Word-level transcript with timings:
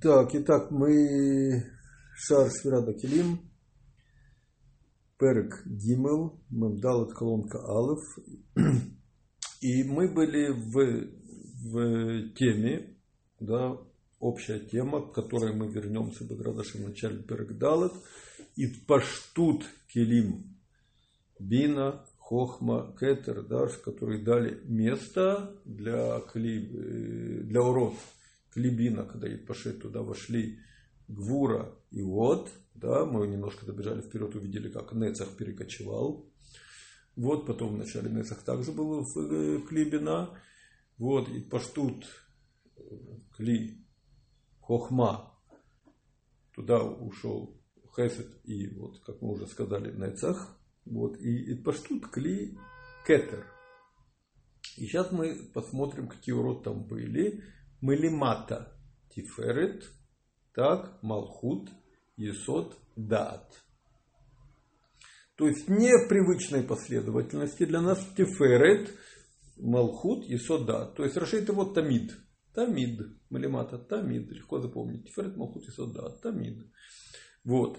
Так, 0.00 0.34
итак, 0.34 0.70
мы 0.70 1.64
Шар 2.14 2.50
Швирада 2.50 2.92
Келим, 2.94 3.40
Перек 5.18 5.62
Гимел, 5.66 6.40
Мемдалет 6.50 7.12
колонка 7.14 7.58
Алов. 7.58 8.00
И 9.60 9.84
мы 9.84 10.08
были 10.12 10.50
в, 10.50 11.08
в 11.64 12.34
теме, 12.34 12.96
да, 13.40 13.76
общая 14.18 14.60
тема, 14.60 15.02
к 15.02 15.14
которой 15.14 15.54
мы 15.54 15.68
вернемся 15.68 16.24
в 16.24 16.36
Градашем 16.36 16.84
в 16.84 16.88
начале 16.88 17.22
Перек 17.22 17.58
Далет. 17.58 17.92
И 18.56 18.66
Паштут 18.86 19.64
Келим 19.92 20.58
Бина, 21.38 22.04
Хохма, 22.18 22.94
Кетер, 22.98 23.42
да, 23.42 23.66
которые 23.84 24.22
дали 24.22 24.60
место 24.64 25.60
для, 25.64 26.20
кли, 26.20 27.42
для 27.44 27.62
урод 27.62 27.94
Клибина, 28.52 29.04
когда 29.04 29.28
Пашет 29.46 29.82
туда 29.82 30.02
вошли 30.02 30.58
Гвура 31.08 31.74
и 31.90 32.02
Вот, 32.02 32.50
да, 32.74 33.04
мы 33.04 33.26
немножко 33.26 33.66
добежали 33.66 34.02
вперед, 34.02 34.34
увидели, 34.34 34.70
как 34.70 34.92
Нецах 34.92 35.36
перекочевал. 35.36 36.30
Вот, 37.16 37.46
потом 37.46 37.74
в 37.74 37.78
начале 37.78 38.10
Нецах 38.10 38.42
также 38.42 38.72
был 38.72 39.04
э, 39.04 39.60
Клибина. 39.68 40.38
Вот, 40.98 41.28
и 41.28 41.40
Паштут, 41.40 42.06
э, 42.76 42.80
Кли, 43.36 43.84
Хохма, 44.60 45.34
туда 46.54 46.82
ушел 46.84 47.60
Хесед 47.96 48.28
и, 48.44 48.68
вот, 48.68 49.00
как 49.00 49.20
мы 49.22 49.32
уже 49.32 49.46
сказали, 49.46 49.92
Нецах. 49.96 50.56
Вот, 50.84 51.18
и, 51.18 51.52
и 51.52 51.54
Паштут, 51.54 52.06
Кли, 52.08 52.58
Кетер. 53.06 53.44
И 54.76 54.86
сейчас 54.86 55.10
мы 55.10 55.34
посмотрим, 55.52 56.06
какие 56.06 56.34
уроды 56.34 56.64
там 56.64 56.84
были. 56.84 57.42
Мелимата, 57.80 58.72
Тиферет, 59.10 59.84
так, 60.54 61.02
Малхут, 61.02 61.70
Есот, 62.16 62.76
Дат. 62.96 63.54
То 65.36 65.46
есть 65.46 65.68
не 65.68 65.92
в 65.92 66.08
привычной 66.08 66.64
последовательности 66.64 67.64
для 67.64 67.80
нас 67.80 68.04
Тиферет, 68.16 68.90
Малхут, 69.56 70.24
Есот, 70.24 70.66
Дат. 70.66 70.96
То 70.96 71.04
есть 71.04 71.16
это 71.16 71.52
вот 71.52 71.74
Тамид. 71.74 72.12
Тамид. 72.54 73.00
Малимата, 73.30 73.78
Тамид. 73.78 74.30
Легко 74.32 74.60
запомнить. 74.60 75.06
Тиферет, 75.06 75.36
Малхут, 75.36 75.64
Есот, 75.64 75.92
Дат. 75.92 76.20
Тамид. 76.20 76.66
Вот. 77.44 77.78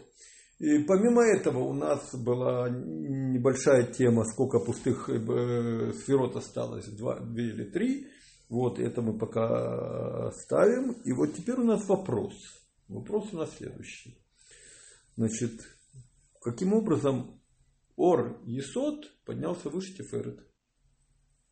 И 0.60 0.84
помимо 0.84 1.24
этого 1.24 1.60
у 1.60 1.74
нас 1.74 2.14
была 2.16 2.70
небольшая 2.70 3.92
тема, 3.92 4.26
сколько 4.26 4.60
пустых 4.60 5.10
э, 5.10 5.94
сферот 5.94 6.36
осталось, 6.36 6.86
два, 6.88 7.20
две 7.20 7.50
или 7.50 7.64
три. 7.64 8.08
Вот 8.50 8.80
это 8.80 9.02
мы 9.04 9.18
пока 9.18 10.32
ставим. 10.32 10.94
И 11.04 11.14
вот 11.14 11.36
теперь 11.36 11.60
у 11.60 11.64
нас 11.64 11.88
вопрос. 11.88 12.34
Вопрос 12.88 13.32
у 13.32 13.38
нас 13.38 13.56
следующий. 13.56 14.18
Значит, 15.16 15.62
каким 16.42 16.74
образом 16.74 17.40
Ор 17.96 18.42
Есот 18.46 19.06
поднялся 19.24 19.70
выше 19.70 19.94
Тиферет? 19.96 20.40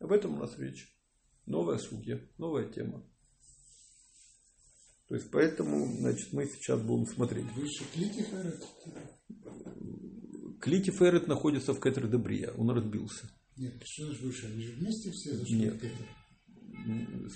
Об 0.00 0.12
этом 0.12 0.34
у 0.34 0.38
нас 0.38 0.58
речь. 0.58 0.92
Новая 1.46 1.78
судья, 1.78 2.20
новая 2.36 2.68
тема. 2.70 3.08
То 5.06 5.14
есть, 5.14 5.30
поэтому, 5.30 5.86
значит, 5.86 6.32
мы 6.32 6.46
сейчас 6.46 6.82
будем 6.82 7.06
смотреть. 7.06 7.50
Выше 7.52 7.84
Клитиферет? 7.94 8.62
Клитиферет 10.60 11.28
находится 11.28 11.72
в 11.72 11.80
Кетер 11.80 12.08
Дебрия. 12.08 12.52
Он 12.52 12.70
разбился. 12.70 13.30
Нет, 13.56 13.80
что 13.84 14.12
же 14.12 14.26
выше? 14.26 14.46
Они 14.46 14.62
же 14.62 14.72
вместе 14.74 15.10
все 15.12 15.34
зашли 15.34 15.58
Нет. 15.60 15.74
в 15.74 15.80
Кетер? 15.80 16.06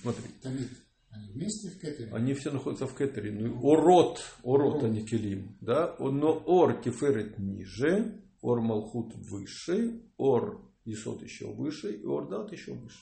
Смотри. 0.00 0.24
Тамид. 0.42 0.68
Они 1.10 1.30
вместе 1.32 1.68
в 1.68 1.78
Кетере? 1.78 2.10
Они 2.12 2.32
все 2.34 2.50
находятся 2.50 2.86
в 2.86 2.96
Кетере. 2.96 3.32
Ну, 3.32 3.58
орот, 3.70 4.22
орот, 4.44 4.82
а 4.82 4.88
не 4.88 5.04
келим. 5.04 5.58
Да? 5.60 5.94
Но 5.98 6.42
ор 6.46 6.80
тиферет 6.80 7.38
ниже, 7.38 8.22
ор 8.40 8.60
малхут 8.62 9.14
выше, 9.14 10.02
ор 10.16 10.72
Исот 10.84 11.22
еще 11.22 11.52
выше, 11.52 11.92
и 11.92 12.04
ор 12.04 12.28
дат 12.28 12.50
еще 12.52 12.72
выше. 12.72 12.98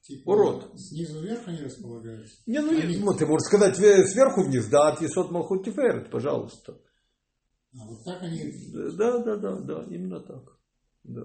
Типа 0.00 0.30
Урод. 0.30 0.70
Снизу 0.78 1.20
вверх 1.20 1.48
они 1.48 1.62
располагаются? 1.62 2.36
Не, 2.46 2.60
ну, 2.60 2.70
Они- 2.70 2.96
ну, 2.98 3.12
ты 3.12 3.26
можешь 3.26 3.46
сказать 3.46 3.78
э, 3.80 4.06
сверху 4.06 4.44
вниз, 4.44 4.66
да, 4.68 4.92
от 4.92 5.02
Исот 5.02 5.32
малхут 5.32 5.64
тиферет, 5.64 6.10
пожалуйста. 6.10 6.80
А 7.74 7.84
вот 7.86 8.04
так 8.04 8.22
они... 8.22 8.52
Да, 8.72 9.18
да, 9.18 9.36
да, 9.36 9.56
да, 9.60 9.84
именно 9.90 10.20
так. 10.20 10.58
Да. 11.02 11.22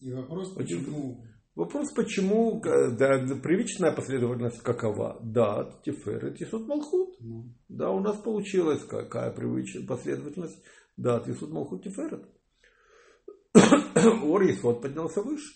И 0.00 0.10
вопрос, 0.10 0.54
Почему? 0.54 0.80
почему... 0.80 1.24
Вопрос, 1.54 1.92
почему 1.92 2.62
э, 2.64 2.90
да, 2.96 3.08
привычная 3.42 3.92
последовательность 3.92 4.62
какова? 4.62 5.20
Да, 5.22 5.70
Тиферет, 5.84 6.40
Исот 6.40 6.66
Малхут. 6.66 7.16
Ну, 7.20 7.54
Да, 7.68 7.90
у 7.90 8.00
нас 8.00 8.16
получилась 8.16 8.82
какая 8.84 9.30
привычная 9.32 9.86
последовательность. 9.86 10.58
Да, 10.96 11.22
Исот 11.26 11.50
Малхут 11.50 11.84
Тиферет. 11.84 12.26
Ор 14.24 14.42
Исот 14.44 14.80
поднялся 14.80 15.20
выше. 15.20 15.52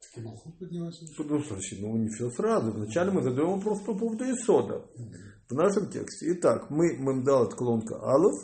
так 0.00 0.22
и 0.22 0.24
Малхут 0.24 0.58
поднялась 0.60 1.00
выше. 1.00 1.24
Ну, 1.24 1.42
значит, 1.42 1.80
ну 1.80 1.96
не 1.96 2.08
все 2.10 2.30
сразу. 2.30 2.70
Вначале 2.70 3.10
мы 3.10 3.22
задаем 3.22 3.56
вопрос 3.56 3.80
по 3.80 3.98
поводу 3.98 4.24
Исода. 4.24 4.86
В 5.48 5.54
нашем 5.54 5.90
тексте. 5.90 6.34
Итак, 6.34 6.70
мы 6.70 6.96
мемдал 6.96 7.42
от 7.42 7.54
колонка 7.54 7.96
Алов. 7.96 8.34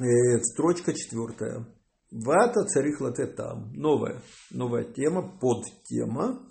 Э, 0.00 0.40
строчка 0.42 0.92
четвертая. 0.94 1.64
Вата 2.10 2.64
царих 2.64 3.00
там. 3.36 3.72
Новая, 3.74 4.20
новая 4.50 4.84
тема, 4.84 5.38
подтема. 5.40 6.46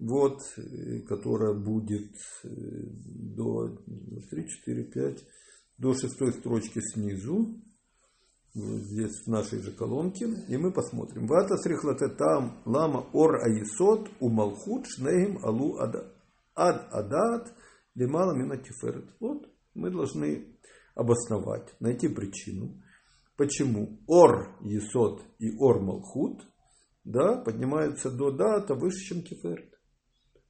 Вот, 0.00 0.40
э, 0.56 1.00
которая 1.02 1.54
будет 1.54 2.12
э, 2.42 2.48
до 2.48 3.68
3, 4.30 4.48
4, 4.48 4.84
5, 4.84 5.24
до 5.78 5.94
шестой 5.94 6.32
строчки 6.32 6.80
снизу. 6.80 7.60
Вот 8.54 8.80
здесь 8.82 9.22
в 9.24 9.28
нашей 9.28 9.62
же 9.62 9.72
колонке. 9.72 10.26
И 10.48 10.56
мы 10.56 10.72
посмотрим. 10.72 11.26
Вата 11.26 11.56
там 12.08 12.60
лама 12.64 13.06
ор 13.12 13.36
аисот 13.44 14.08
у 14.20 14.28
малхут 14.28 14.86
шнеим 14.86 15.38
алу 15.44 15.78
ада- 15.78 16.12
ад 16.54 16.88
адат 16.92 17.54
лимала 17.94 18.34
мина 18.34 18.56
тиферет. 18.56 19.08
Вот 19.20 19.48
мы 19.74 19.90
должны 19.90 20.58
обосновать, 20.94 21.74
найти 21.80 22.08
причину, 22.08 22.80
почему 23.36 24.00
Ор 24.06 24.56
Есот 24.62 25.22
и 25.38 25.50
Ор 25.58 25.80
Малхут 25.80 26.42
да, 27.04 27.36
поднимаются 27.36 28.10
до 28.10 28.30
дата 28.30 28.74
выше, 28.74 28.98
чем 29.08 29.22
Тиферет. 29.22 29.72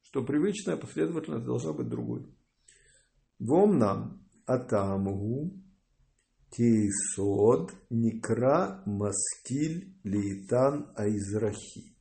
Что 0.02 0.22
привычная 0.24 0.76
последовательность 0.76 1.44
должна 1.44 1.72
быть 1.72 1.88
другой. 1.88 2.26
Вом 3.40 3.78
нам 3.78 4.24
атамгу 4.46 5.52
тейсод 6.50 7.72
никра 7.90 8.82
маскиль 8.86 9.98
лейтан 10.04 10.92
айзрахи. 10.96 11.96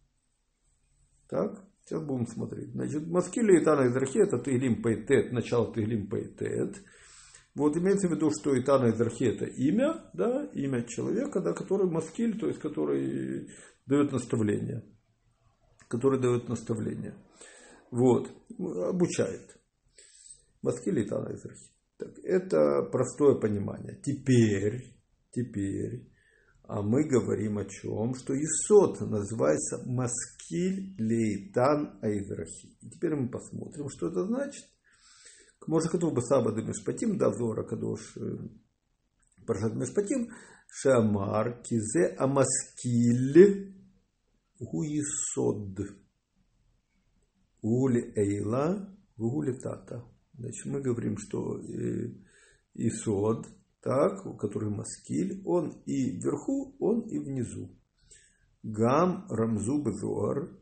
Так, 1.28 1.66
сейчас 1.82 2.04
будем 2.04 2.28
смотреть. 2.28 2.72
Значит, 2.74 3.08
маскиль 3.08 3.46
лейтан 3.46 3.80
айзрахи 3.80 4.20
это 4.20 4.38
Тейлим 4.38 4.84
Пейтет, 4.84 5.32
начало 5.32 5.74
Тейлим 5.74 6.08
Пейтет. 6.08 6.76
Вот 7.56 7.78
имеется 7.78 8.08
в 8.08 8.12
виду, 8.12 8.32
что 8.32 8.60
Итана 8.60 8.90
Израхи 8.90 9.26
это 9.26 9.46
имя, 9.46 10.10
да, 10.14 10.50
имя 10.54 10.84
человека, 10.84 11.40
да, 11.40 11.54
который 11.54 11.90
маскиль, 11.90 12.40
то 12.40 12.48
есть 12.48 12.60
который 12.60 13.48
дает 13.86 14.12
наставление. 14.12 14.84
Который 15.88 16.20
дает 16.20 16.50
наставление. 16.50 17.16
Вот. 17.92 18.32
Обучает. 18.58 19.60
Маскиль 20.64 21.06
Итана 21.06 21.36
Израхи. 21.36 21.70
Так, 21.98 22.18
это 22.24 22.82
простое 22.92 23.36
понимание. 23.36 24.02
Теперь, 24.04 24.98
теперь, 25.32 26.10
а 26.64 26.82
мы 26.82 27.08
говорим 27.08 27.60
о 27.60 27.66
чем? 27.66 28.16
Что 28.16 28.34
Исот 28.34 29.02
называется 29.02 29.84
Маскиль 29.86 30.96
Лейтан 30.98 32.00
Айзрахи. 32.02 32.78
И 32.82 32.90
теперь 32.90 33.16
мы 33.16 33.30
посмотрим, 33.30 33.90
что 33.90 34.08
это 34.08 34.26
значит. 34.26 34.66
כמו 35.63 35.81
שכתוב 35.81 36.15
בסבא 36.15 36.51
דמשפטים, 36.51 37.19
דף 37.19 37.33
זוהר 37.39 37.61
הקדוש, 37.61 38.19
פרשת 39.47 39.75
משפטים, 39.77 40.27
שאמר 40.73 41.45
כי 41.65 41.75
זה 41.81 42.15
המשכיל 42.19 43.55
הוא 44.59 44.85
יסוד, 44.85 45.81
הוא 47.61 47.91
לעילה 47.91 48.75
והוא 49.19 49.45
לטאטה. 49.45 49.99
Значит, 50.39 50.67
мы 50.67 50.81
говорим, 50.81 51.19
что 51.19 51.59
э, 51.59 52.15
Исод, 52.75 53.47
так, 53.83 54.23
который 54.39 54.71
маскиль, 54.71 55.43
он 55.45 55.83
и 55.85 56.19
вверху, 56.19 56.77
он 56.79 57.09
и 57.09 57.19
внизу. 57.19 57.77
Гам 58.63 59.27
Рамзу 59.29 59.83
Безуар, 59.83 60.57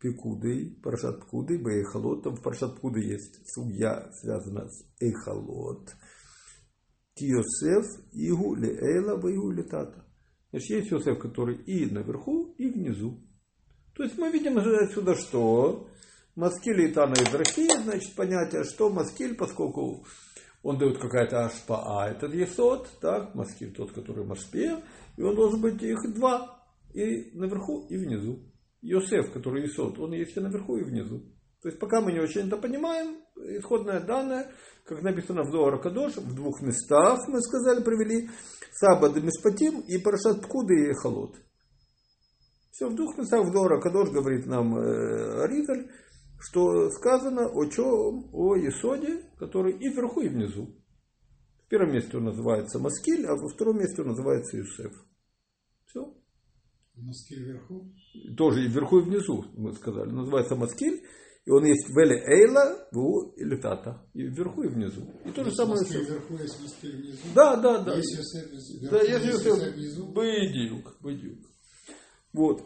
Пикудой, 0.00 0.78
Парашат 0.82 1.20
Пкудой, 1.20 1.58
Бейхалот. 1.58 2.24
Там 2.24 2.36
в 2.36 2.42
Парашат 2.42 2.78
есть 2.96 3.40
судья, 3.46 4.10
связана 4.12 4.68
с 4.68 4.84
Эйхалот. 4.98 5.94
Тиосеф, 7.14 7.86
Игу, 8.12 8.54
Леэла, 8.54 9.16
Бейгу, 9.16 9.50
Летата. 9.50 10.06
Значит, 10.50 10.70
есть 10.70 10.92
Иосиф, 10.92 11.18
который 11.18 11.56
и 11.56 11.86
наверху, 11.90 12.54
и 12.56 12.68
внизу. 12.68 13.20
То 13.94 14.04
есть 14.04 14.16
мы 14.16 14.30
видим 14.30 14.56
отсюда 14.56 15.14
что? 15.14 15.88
Маскиль 16.34 16.80
и 16.82 16.92
Тана 16.92 17.12
Израхи, 17.12 17.68
значит, 17.82 18.14
понятие, 18.14 18.64
что 18.64 18.88
маскиль, 18.88 19.34
поскольку 19.34 20.06
он 20.62 20.78
дает 20.78 20.98
какая-то 20.98 21.44
ашпа, 21.44 21.82
а 21.84 22.08
этот 22.08 22.32
есот, 22.32 22.88
так, 23.00 23.34
маскиль 23.34 23.74
тот, 23.74 23.92
который 23.92 24.24
машпе, 24.24 24.82
и 25.16 25.22
он 25.22 25.34
должен 25.34 25.60
быть 25.60 25.82
их 25.82 25.98
два, 26.14 26.64
и 26.94 27.30
наверху, 27.36 27.86
и 27.88 27.96
внизу. 27.96 28.49
Йосеф, 28.82 29.32
который 29.32 29.62
есот, 29.62 29.98
он 29.98 30.12
есть 30.12 30.36
и 30.36 30.40
наверху, 30.40 30.76
и 30.76 30.84
внизу. 30.84 31.22
То 31.62 31.68
есть 31.68 31.78
пока 31.78 32.00
мы 32.00 32.12
не 32.12 32.20
очень 32.20 32.46
это 32.46 32.56
понимаем, 32.56 33.18
исходное 33.36 34.00
данное, 34.00 34.50
как 34.84 35.02
написано 35.02 35.42
в 35.42 35.50
Зоара 35.50 35.78
Кадош, 35.78 36.16
в 36.16 36.34
двух 36.34 36.62
местах, 36.62 37.28
мы 37.28 37.40
сказали, 37.40 37.84
привели 37.84 38.30
Сабад 38.72 39.16
и 39.16 39.20
Мишпатим 39.20 39.80
и 39.80 39.98
Парашат 39.98 40.42
Пкуды 40.42 40.74
и 40.74 40.90
Эхолот. 40.90 41.36
Все, 42.70 42.88
в 42.88 42.94
двух 42.94 43.18
местах 43.18 43.46
в 43.46 43.52
Зоара 43.52 43.78
Кадош 43.80 44.10
говорит 44.10 44.46
нам 44.46 44.78
э, 44.78 45.42
Аризаль, 45.42 45.90
что 46.40 46.88
сказано 46.90 47.46
о 47.46 47.66
чем? 47.66 48.30
О 48.32 48.56
Есоде, 48.56 49.30
который 49.38 49.72
и 49.72 49.90
вверху, 49.90 50.22
и 50.22 50.28
внизу. 50.28 50.74
В 51.66 51.68
первом 51.68 51.92
месте 51.92 52.16
он 52.16 52.24
называется 52.24 52.78
Маскиль, 52.78 53.26
а 53.26 53.36
во 53.36 53.48
втором 53.48 53.78
месте 53.78 54.00
он 54.00 54.08
называется 54.08 54.56
Юсеф. 54.56 54.92
Все. 55.86 56.14
Маскиль 57.02 57.44
вверху? 57.44 57.92
Тоже 58.36 58.64
и 58.64 58.68
вверху, 58.68 58.98
и 58.98 59.02
внизу, 59.02 59.44
мы 59.56 59.72
сказали. 59.74 60.10
Называется 60.10 60.56
Маскиль. 60.56 61.02
И 61.46 61.50
он 61.50 61.64
есть 61.64 61.88
Веле 61.88 62.22
Эйла, 62.26 62.86
Ву 62.92 63.32
или 63.36 63.56
Тата. 63.56 64.06
И 64.12 64.22
вверху, 64.22 64.62
и 64.62 64.68
внизу. 64.68 65.02
И 65.24 65.30
то 65.30 65.42
же 65.42 65.50
самое. 65.52 65.80
Маскиль 65.80 66.04
вверху, 66.04 66.34
есть 66.34 66.60
маскиль 66.62 66.96
внизу? 66.96 67.18
Да, 67.34 67.56
да, 67.56 67.82
да. 67.82 67.96
Есть 67.96 68.16
Йосеф 68.16 68.90
Да, 68.90 69.00
есть 69.00 69.24
Йосеф 69.24 69.74
внизу? 69.74 70.12
Быдюк, 70.12 70.96
быдюк. 71.00 71.38
Вот. 72.32 72.62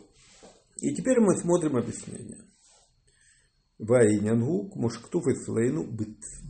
И 0.78 0.94
теперь 0.94 1.20
мы 1.20 1.36
смотрим 1.38 1.76
объяснение. 1.76 2.44
Ваинянгу, 3.78 4.70
кмушктуф 4.70 5.26
ислейну, 5.28 5.84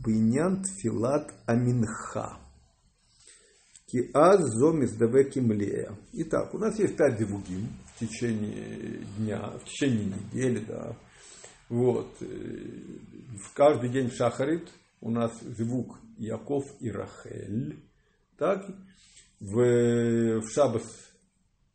бынян 0.03 0.63
тфилат 0.63 1.31
аминха. 1.45 2.44
Киаз 3.95 4.41
зомис 4.55 4.91
кимлея. 5.31 5.97
Итак, 6.11 6.53
у 6.53 6.57
нас 6.57 6.77
есть 6.77 6.97
пять 6.97 7.17
дивугим 7.17 7.69
в 7.85 7.99
течение 7.99 8.99
дня, 9.17 9.51
в 9.51 9.63
течение 9.63 10.07
недели, 10.07 10.59
да. 10.65 10.97
Вот. 11.69 12.13
В 12.19 13.53
каждый 13.53 13.89
день 13.89 14.09
в 14.09 14.13
Шахарит 14.13 14.67
у 14.99 15.09
нас 15.09 15.31
звук 15.39 15.97
Яков 16.17 16.65
и 16.81 16.91
Рахель. 16.91 17.79
Так? 18.37 18.65
В, 19.39 20.41
в 20.41 20.49
Шабас 20.49 20.83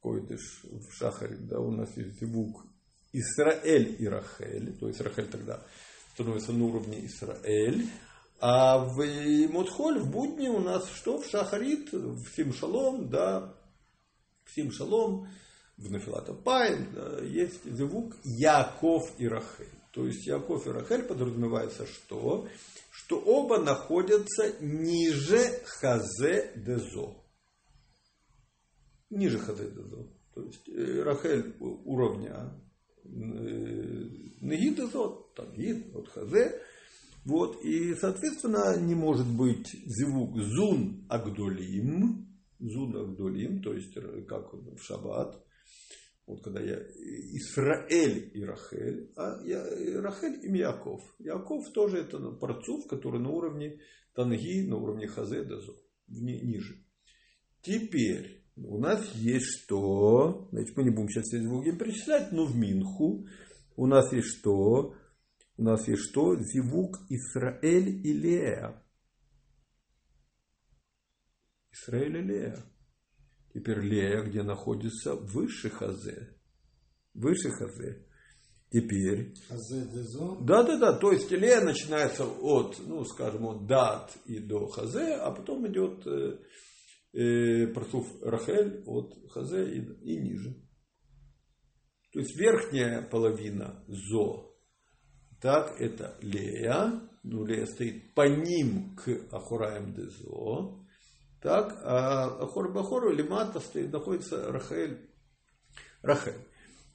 Койдыш, 0.01 0.65
в 0.65 0.93
Шахарит, 0.93 1.49
да, 1.49 1.59
у 1.59 1.71
нас 1.71 1.97
есть 1.97 2.21
звук 2.21 2.67
Исраэль 3.15 3.97
и 3.99 4.07
Рахель. 4.07 4.77
То 4.79 4.89
есть 4.89 5.01
Рахель 5.01 5.29
тогда 5.29 5.65
становится 6.13 6.53
на 6.53 6.67
уровне 6.67 7.07
Исраэль. 7.07 7.89
А 8.41 8.79
в 8.79 8.97
Мудхоль, 9.49 9.99
в 9.99 10.11
будни 10.11 10.49
у 10.49 10.61
нас 10.61 10.89
что? 10.91 11.21
В 11.21 11.27
Шахарит, 11.27 11.93
в 11.93 12.27
Симшалом, 12.35 13.11
да, 13.11 13.55
в 14.45 14.55
Симшалом, 14.55 15.29
в 15.77 15.91
Нафилата 15.91 16.33
Пайн 16.33 16.89
да, 16.95 17.21
есть 17.21 17.65
звук 17.65 18.15
Яков 18.25 19.13
и 19.19 19.29
Рахель. 19.29 19.69
То 19.93 20.07
есть 20.07 20.27
Яков 20.27 20.67
и 20.67 20.71
Рахель 20.71 21.03
подразумевается 21.03 21.87
что? 21.87 22.49
Что 22.91 23.19
оба 23.19 23.59
находятся 23.59 24.55
ниже 24.61 25.61
Хазе 25.67 26.53
Дезо. 26.57 27.17
Ниже 29.11 29.39
Хазе 29.39 29.71
Дезо. 29.71 30.07
То 30.35 30.45
есть 30.45 30.69
э, 30.69 31.03
Рахель 31.03 31.57
уровня 31.61 32.55
э, 33.05 33.09
Неги 33.09 34.75
Дезо, 34.75 35.25
там 35.35 35.53
Гид, 35.53 35.93
вот 35.93 36.09
Хазе. 36.09 36.61
Вот, 37.25 37.63
и, 37.63 37.95
соответственно, 37.95 38.79
не 38.81 38.95
может 38.95 39.27
быть 39.27 39.69
звук 39.87 40.39
зун 40.39 41.05
агдолим, 41.09 42.27
зун 42.59 42.97
агдолим, 42.97 43.63
то 43.63 43.75
есть 43.75 43.93
как 44.27 44.53
в 44.55 44.79
шаббат, 44.79 45.43
вот 46.27 46.43
когда 46.43 46.61
я 46.61 46.77
Исраэль 46.77 48.31
и 48.33 48.45
Рахель, 48.45 49.13
а 49.17 49.43
я, 49.45 49.63
Рахель 50.01 50.39
и 50.43 50.59
Яков. 50.59 51.03
Яков 51.19 51.71
тоже 51.73 51.99
это 51.99 52.19
парцув, 52.33 52.87
который 52.87 53.21
на 53.21 53.31
уровне 53.31 53.81
Танги, 54.15 54.67
на 54.67 54.77
уровне 54.77 55.07
Хазе 55.07 55.43
Дазо, 55.43 55.75
ни, 56.09 56.33
ниже. 56.45 56.85
Теперь 57.63 58.45
у 58.57 58.79
нас 58.79 59.15
есть 59.15 59.65
что? 59.65 60.49
Значит, 60.53 60.77
мы 60.77 60.85
не 60.85 60.91
будем 60.91 61.09
сейчас 61.09 61.27
все 61.27 61.43
звуки 61.43 61.77
перечислять, 61.77 62.33
но 62.33 62.47
в 62.47 62.57
Минху 62.57 63.27
у 63.77 63.87
нас 63.87 64.13
есть 64.13 64.39
что? 64.39 64.95
У 65.61 65.63
нас 65.63 65.87
есть 65.89 66.05
что? 66.05 66.37
Зивук 66.37 67.01
Исраэль 67.11 68.01
и 68.07 68.15
Лея. 68.15 68.83
Исраэль 71.71 72.17
и 72.17 72.23
Лея. 72.23 72.57
Теперь 73.53 73.81
Лея, 73.81 74.23
где 74.23 74.43
находится 74.43 75.15
выше 75.15 75.69
Хазе. 75.69 76.35
Выше 77.13 77.51
Хазе. 77.51 78.07
Теперь. 78.71 79.35
Да, 80.47 80.63
да, 80.63 80.79
да. 80.79 80.99
То 80.99 81.13
есть 81.13 81.31
Лея 81.31 81.61
начинается 81.61 82.25
от, 82.25 82.79
ну, 82.87 83.05
скажем, 83.05 83.45
от 83.45 83.67
Дат 83.67 84.17
и 84.25 84.39
до 84.39 84.67
Хазе, 84.67 85.13
а 85.17 85.31
потом 85.31 85.69
идет 85.69 86.07
э, 86.07 86.39
э, 87.13 87.67
Парсуф 87.67 88.07
Рахель 88.23 88.83
от 88.87 89.31
Хазе 89.31 89.71
и, 89.75 89.81
и 90.11 90.23
ниже. 90.23 90.55
То 92.15 92.21
есть 92.21 92.35
верхняя 92.35 93.03
половина 93.03 93.85
Зо, 93.89 94.50
так, 95.41 95.81
это 95.81 96.17
Лея, 96.21 97.01
ну, 97.23 97.45
Лея 97.45 97.67
стоит 97.67 98.15
по 98.15 98.29
ним 98.29 98.97
к 98.97 99.09
Ахураем 99.33 99.95
Дезо, 99.95 100.81
так, 101.41 101.81
а 101.85 102.43
Ахор 102.43 102.73
Бахору 102.73 103.13
Лимата 103.13 103.61
стоит, 103.61 103.93
находится 103.93 104.53
Рахель. 104.53 105.09
Рахель. 106.03 106.47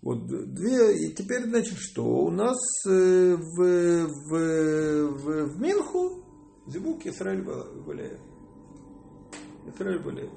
Вот 0.01 0.27
две, 0.27 1.07
и 1.07 1.15
теперь, 1.15 1.45
значит, 1.45 1.79
что 1.79 2.03
у 2.03 2.29
нас 2.29 2.57
э, 2.87 3.35
в, 3.35 4.07
в, 4.07 4.29
в, 4.29 5.45
в 5.45 5.59
Минху 5.59 6.23
Зибук 6.67 7.05
Исраиль 7.07 7.41
Валеев. 7.41 8.19
Исраиль 9.67 10.03
Валеев. 10.03 10.31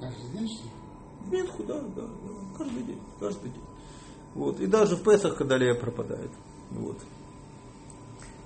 Каждый 0.00 0.38
день, 0.38 0.48
что 0.48 0.64
ли? 0.64 0.70
В 1.20 1.32
Минху, 1.32 1.64
да, 1.64 1.80
да, 1.80 2.06
да, 2.06 2.56
каждый 2.56 2.82
день, 2.82 3.00
каждый 3.20 3.50
день. 3.50 3.71
Вот. 4.34 4.60
И 4.60 4.66
даже 4.66 4.96
в 4.96 5.02
Песах, 5.02 5.36
когда 5.36 5.56
Лея 5.56 5.74
пропадает. 5.74 6.30
Вот. 6.70 6.98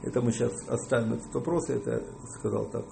Это 0.03 0.21
мы 0.21 0.33
сейчас 0.33 0.53
оставим 0.69 1.15
этот 1.15 1.35
вопрос, 1.35 1.69
я 1.69 1.77
это 1.77 2.05
сказал 2.38 2.67
так, 2.67 2.85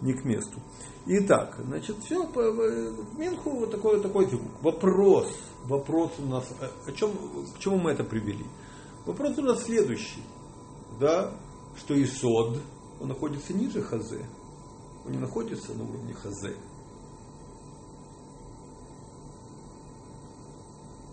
не 0.00 0.12
к 0.12 0.24
месту. 0.24 0.60
Итак, 1.06 1.56
значит, 1.64 1.96
все, 2.04 2.26
в 2.26 3.18
Минху 3.18 3.50
вот 3.50 3.70
такой, 3.70 4.00
такой 4.02 4.26
звук. 4.26 4.42
Вопрос, 4.60 5.32
вопрос 5.64 6.12
у 6.18 6.26
нас, 6.26 6.44
о 6.86 6.92
чем, 6.92 7.12
к 7.54 7.58
чему 7.58 7.78
мы 7.78 7.92
это 7.92 8.04
привели? 8.04 8.44
Вопрос 9.06 9.38
у 9.38 9.42
нас 9.42 9.62
следующий, 9.62 10.22
да, 10.98 11.32
что 11.76 11.94
Исод, 12.02 12.60
он 13.00 13.08
находится 13.08 13.54
ниже 13.54 13.82
Хазе, 13.82 14.26
он 15.04 15.12
не 15.12 15.18
находится 15.18 15.72
на 15.74 15.84
уровне 15.84 16.12
Хазе. 16.14 16.56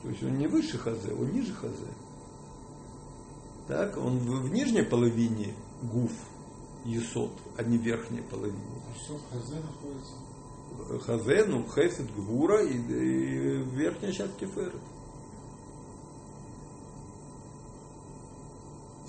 То 0.03 0.09
есть 0.09 0.23
он 0.23 0.37
не 0.37 0.47
выше 0.47 0.77
Хазе, 0.77 1.13
он 1.13 1.31
ниже 1.31 1.53
Хазе. 1.53 1.87
Так, 3.67 3.97
он 3.97 4.19
в, 4.19 4.43
в 4.43 4.51
нижней 4.51 4.83
половине 4.83 5.53
гуф, 5.81 6.11
Есот, 6.83 7.31
а 7.57 7.63
не 7.63 7.77
в 7.77 7.81
верхней 7.81 8.21
половине. 8.21 8.59
А 8.91 8.95
что 8.99 9.17
в 9.17 9.31
Хазе 9.31 9.55
находится? 9.55 10.15
Хазе, 11.05 11.45
ну, 11.45 11.63
Хесед, 11.73 12.13
Гвура 12.15 12.65
и, 12.65 12.75
и 12.75 13.63
верхняя 13.75 14.11
часть. 14.11 14.35
Все. 14.37 14.71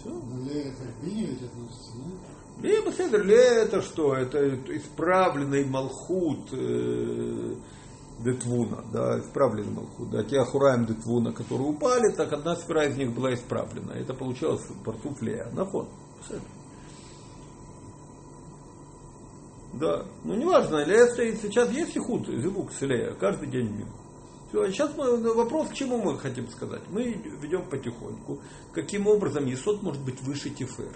Ну, 0.05 0.23
Лея 0.45 0.73
это 0.73 0.85
к 0.85 1.05
Бине 1.05 1.27
ведь 1.27 1.43
относится, 1.43 1.93
Беседер, 2.59 3.25
Лея 3.25 3.65
это 3.65 3.83
что? 3.83 4.15
Это 4.15 4.55
исправленный 4.77 5.65
Малхут 5.65 6.51
э, 6.53 7.55
Детвуна, 8.19 8.85
да. 8.93 9.21
Да, 10.13 10.25
те 10.25 10.39
Ахураем 10.39 10.87
Детвуна, 10.87 11.33
которые 11.33 11.69
упали, 11.69 12.13
так 12.15 12.33
одна 12.33 12.57
сфера 12.57 12.87
из 12.87 12.97
них 12.97 13.13
была 13.13 13.35
исправлена. 13.35 13.93
Это 13.93 14.15
получилось 14.15 14.63
Парцуф 14.85 15.21
Лея. 15.21 15.51
Нахон. 15.53 15.89
Беседер. 16.21 16.43
Да, 19.75 20.07
ну 20.23 20.35
неважно, 20.35 20.85
Лея 20.85 21.09
стоит, 21.09 21.41
сейчас 21.41 21.69
есть 21.73 21.97
ихуд, 21.97 22.29
звук 22.29 22.73
с 22.73 22.81
Лея, 22.83 23.13
каждый 23.15 23.49
день 23.49 23.71
мимо. 23.71 23.91
Все, 24.49 24.71
сейчас 24.71 24.97
мы, 24.97 25.35
вопрос, 25.35 25.71
к 25.71 25.75
чему 25.75 25.99
мы 25.99 26.17
хотим 26.17 26.49
сказать. 26.49 26.83
Мы 26.91 27.13
ведем 27.41 27.69
потихоньку, 27.69 28.39
каким 28.73 29.09
образом 29.09 29.47
Есот 29.47 29.83
может 29.83 30.01
быть 30.05 30.23
выше 30.23 30.51
Тиферет. 30.51 30.95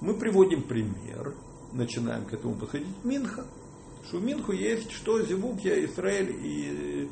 Мы 0.00 0.18
приводим 0.18 0.62
пример, 0.62 1.36
начинаем 1.72 2.26
к 2.26 2.32
этому 2.32 2.56
подходить, 2.56 3.04
Минха. 3.04 3.46
Что 4.06 4.18
в 4.18 4.24
Минху 4.24 4.52
есть 4.52 4.90
что, 4.90 5.20
Зевук, 5.22 5.60
я, 5.60 5.84
Израиль 5.84 6.34
и 6.42 7.10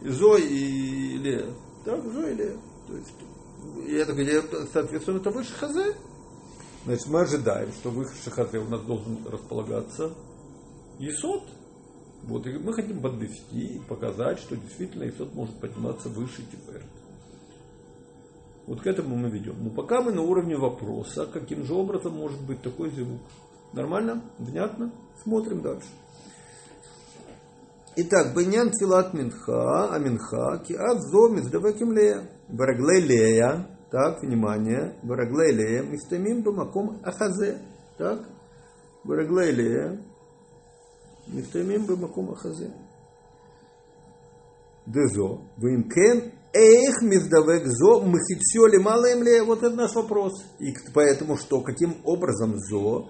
Зой 0.00 0.42
и 0.42 1.18
Лея. 1.18 1.46
Так, 1.84 2.04
Зой 2.12 2.32
и 2.32 2.34
Лея. 2.34 2.56
То 2.88 2.96
есть 2.96 3.14
и 3.86 3.94
это 3.94 4.66
соответственно, 4.72 5.18
это 5.18 5.30
выше 5.30 5.52
хазе. 5.54 5.94
Значит, 6.84 7.06
мы 7.06 7.20
ожидаем, 7.20 7.72
что 7.72 7.90
выше 7.90 8.30
хазе 8.30 8.58
у 8.58 8.68
нас 8.68 8.80
должен 8.82 9.24
располагаться 9.26 10.14
Исот. 10.98 11.44
Вот, 12.24 12.46
и 12.46 12.52
мы 12.52 12.72
хотим 12.72 13.00
подвести 13.00 13.76
и 13.76 13.78
показать, 13.80 14.38
что 14.38 14.56
действительно 14.56 15.08
Исот 15.08 15.34
может 15.34 15.58
подниматься 15.60 16.08
выше 16.08 16.42
теперь. 16.42 16.82
Вот 18.66 18.80
к 18.80 18.86
этому 18.86 19.16
мы 19.16 19.28
ведем. 19.28 19.56
Но 19.62 19.70
пока 19.70 20.02
мы 20.02 20.12
на 20.12 20.22
уровне 20.22 20.56
вопроса, 20.56 21.26
каким 21.26 21.64
же 21.64 21.74
образом 21.74 22.14
может 22.14 22.40
быть 22.40 22.62
такой 22.62 22.90
звук. 22.90 23.20
Нормально? 23.72 24.22
Внятно? 24.38 24.92
Смотрим 25.22 25.62
дальше. 25.62 25.88
Итак, 27.94 28.34
Беньян 28.34 28.70
Тфилат 28.70 29.12
Минха, 29.12 29.94
Аминха, 29.94 30.62
Киат 30.66 31.02
Зо 31.02 31.28
Миздавеким 31.28 31.92
Лея. 31.92 32.26
Бараглей 32.48 33.02
Лея, 33.02 33.66
так, 33.90 34.22
внимание, 34.22 34.96
Бараглей 35.02 35.52
Лея, 35.52 35.82
Мистамим 35.82 36.42
Бамаком 36.42 37.00
Ахазе. 37.04 37.60
Так, 37.98 38.20
Бараглей 39.04 39.52
Лея, 39.52 40.00
Мистамим 41.26 41.84
Бамаком 41.84 42.30
Ахазе. 42.30 42.72
Дезо, 44.86 45.42
Вимкен 45.58 46.32
Эх, 46.54 47.00
миздавек 47.00 47.66
зо, 47.66 48.00
махитсё 48.00 48.66
ли 48.66 48.78
малым 48.78 49.22
ли? 49.22 49.40
Вот 49.40 49.62
это 49.62 49.74
наш 49.74 49.94
вопрос. 49.94 50.32
И 50.58 50.74
поэтому 50.92 51.36
что, 51.38 51.60
каким 51.62 51.96
образом 52.04 52.58
зо, 52.58 53.08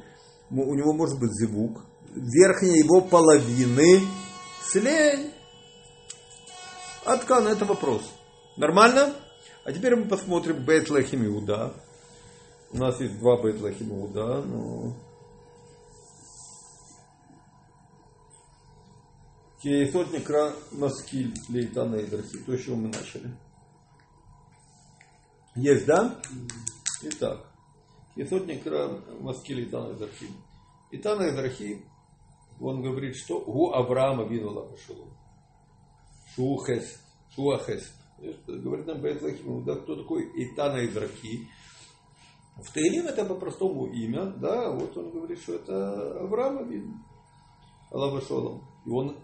у 0.50 0.74
него 0.74 0.92
может 0.92 1.18
быть 1.18 1.32
звук, 1.32 1.84
верхняя 2.14 2.76
его 2.76 3.00
половины 3.00 4.00
слей. 4.62 5.30
Откан, 7.04 7.46
это 7.46 7.64
вопрос. 7.64 8.02
Нормально? 8.56 9.14
А 9.64 9.72
теперь 9.72 9.96
мы 9.96 10.06
посмотрим 10.06 10.64
Бейт 10.64 10.90
Иуда. 10.90 11.74
У 12.70 12.78
нас 12.78 13.00
есть 13.00 13.18
два 13.18 13.40
Бейт 13.40 13.60
Лехим 13.60 13.90
Иуда, 13.90 14.42
но... 14.42 14.96
Кейсотник 19.62 20.28
Маскиль 20.72 21.34
Лейтана 21.48 21.96
и 21.96 22.06
Драхи. 22.06 22.38
То, 22.38 22.56
с 22.56 22.64
чего 22.64 22.76
мы 22.76 22.88
начали. 22.88 23.30
Есть, 25.54 25.86
да? 25.86 26.20
Итак. 27.02 27.46
Кейсотник 28.14 28.64
Маскиль 29.20 29.60
Лейтана 29.60 29.92
и 29.92 29.98
Драхи. 29.98 30.26
Итана 30.90 31.22
и 31.22 31.36
Драхи, 31.36 31.86
он 32.62 32.82
говорит, 32.82 33.16
что 33.16 33.42
у 33.44 33.72
Авраама 33.72 34.24
винула 34.24 34.66
пошел. 34.66 35.08
Шухес. 36.34 37.00
Шуахес. 37.34 37.92
Говорит 38.46 38.86
нам 38.86 39.00
Бейтлахим, 39.00 39.64
да, 39.64 39.76
кто 39.76 39.96
такой 39.96 40.30
Итана 40.34 40.78
и 40.78 40.88
Драхи. 40.88 41.48
В 42.56 42.72
Таилим 42.72 43.06
это 43.06 43.24
по-простому 43.24 43.86
имя, 43.86 44.26
да, 44.26 44.70
вот 44.70 44.96
он 44.96 45.10
говорит, 45.10 45.40
что 45.40 45.54
это 45.54 46.20
Авраама 46.20 46.62
видно. 46.62 47.02
Шолом. 48.26 48.62
И 48.86 48.90
он 48.90 49.16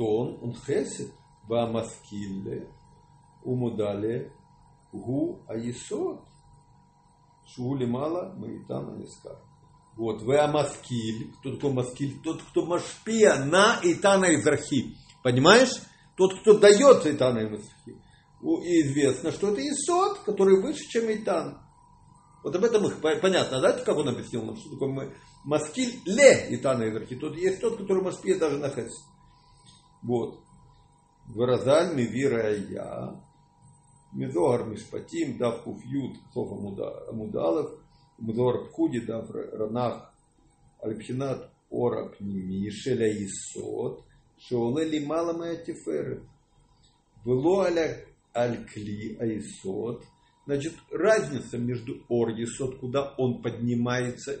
кто 0.00 0.16
он? 0.16 0.38
Он 0.42 0.54
хесед, 0.54 1.12
бамаскилле, 1.48 2.68
умудале, 3.44 4.32
гу 4.92 5.42
аисот, 5.46 6.24
шули 7.46 7.86
мало, 7.86 8.34
маитана 8.36 8.96
нискар. 8.96 9.36
Вот, 10.00 10.22
вы 10.22 10.38
амаскиль, 10.38 11.30
кто 11.40 11.56
такой 11.56 11.74
маскиль? 11.74 12.22
Тот, 12.24 12.40
кто 12.42 12.64
машпия 12.64 13.44
на 13.44 13.78
Итана 13.82 14.34
Израхи. 14.34 14.96
Понимаешь? 15.22 15.82
Тот, 16.16 16.40
кто 16.40 16.58
дает 16.58 17.04
Итана 17.04 17.40
Израхи. 17.40 18.00
И 18.64 18.80
известно, 18.80 19.30
что 19.30 19.50
это 19.50 19.60
Исот, 19.60 20.20
который 20.20 20.62
выше, 20.62 20.88
чем 20.88 21.12
Итан. 21.12 21.60
Вот 22.42 22.56
об 22.56 22.64
этом 22.64 22.86
их 22.86 23.02
понятно, 23.02 23.60
да, 23.60 23.74
как 23.74 23.94
он 23.94 24.08
объяснил 24.08 24.42
нам, 24.42 24.56
что 24.56 24.70
такое 24.70 25.12
маскиль 25.44 26.00
ле 26.06 26.46
Итана 26.48 26.88
Израхи. 26.88 27.16
Тот 27.16 27.36
есть 27.36 27.60
тот, 27.60 27.76
который 27.76 28.02
маспия 28.02 28.38
даже 28.38 28.56
на 28.56 28.70
хесед. 28.70 28.88
Вот. 30.02 30.40
Выразаль 31.26 31.94
мивира 31.94 32.56
я. 32.56 33.22
Мизогар 34.14 34.64
Мишпатим, 34.64 35.36
Дав 35.36 35.62
Куфьют, 35.62 36.16
Софа 36.32 36.54
Мудалов, 37.12 37.78
Мизогар 38.20 38.68
Пхуди, 38.68 39.00
Дав 39.00 39.30
Ранах, 39.30 40.12
Альпхинат 40.80 41.50
Ора 41.70 42.08
Пними, 42.10 42.70
Шеля 42.70 43.10
Исот, 43.24 44.04
Шоуле 44.38 44.84
Лимала 44.84 45.36
Моя 45.36 45.56
Тиферет. 45.56 46.22
Было 47.24 47.66
аля 47.66 48.04
Аль-Кли 48.34 49.16
Аисот. 49.18 50.04
Значит, 50.46 50.74
разница 50.90 51.58
между 51.58 52.02
Ор 52.08 52.30
Исот, 52.30 52.78
куда 52.78 53.14
он 53.18 53.42
поднимается, 53.42 54.40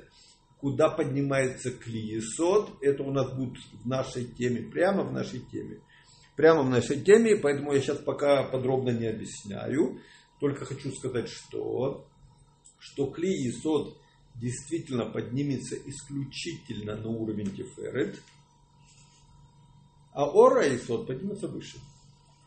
куда 0.58 0.88
поднимается 0.88 1.70
клиесот, 1.70 2.70
это 2.82 3.02
у 3.02 3.12
нас 3.12 3.32
будет 3.34 3.56
в 3.72 3.86
нашей 3.86 4.24
теме, 4.24 4.62
прямо 4.62 5.04
в 5.04 5.12
нашей 5.12 5.40
теме. 5.40 5.80
Прямо 6.36 6.62
в 6.62 6.70
нашей 6.70 7.00
теме, 7.00 7.36
поэтому 7.36 7.72
я 7.72 7.80
сейчас 7.80 7.98
пока 7.98 8.44
подробно 8.44 8.90
не 8.90 9.06
объясняю. 9.06 10.00
Только 10.38 10.64
хочу 10.64 10.90
сказать, 10.92 11.28
что, 11.28 12.06
что 12.80 13.06
клиесот 13.06 13.96
действительно 14.34 15.06
поднимется 15.06 15.76
исключительно 15.76 16.96
на 16.96 17.08
уровень 17.08 17.54
теферет, 17.54 18.20
а 20.12 20.28
ора 20.28 20.66
и 20.66 20.78
сот 20.78 21.06
поднимется 21.06 21.46
выше. 21.46 21.78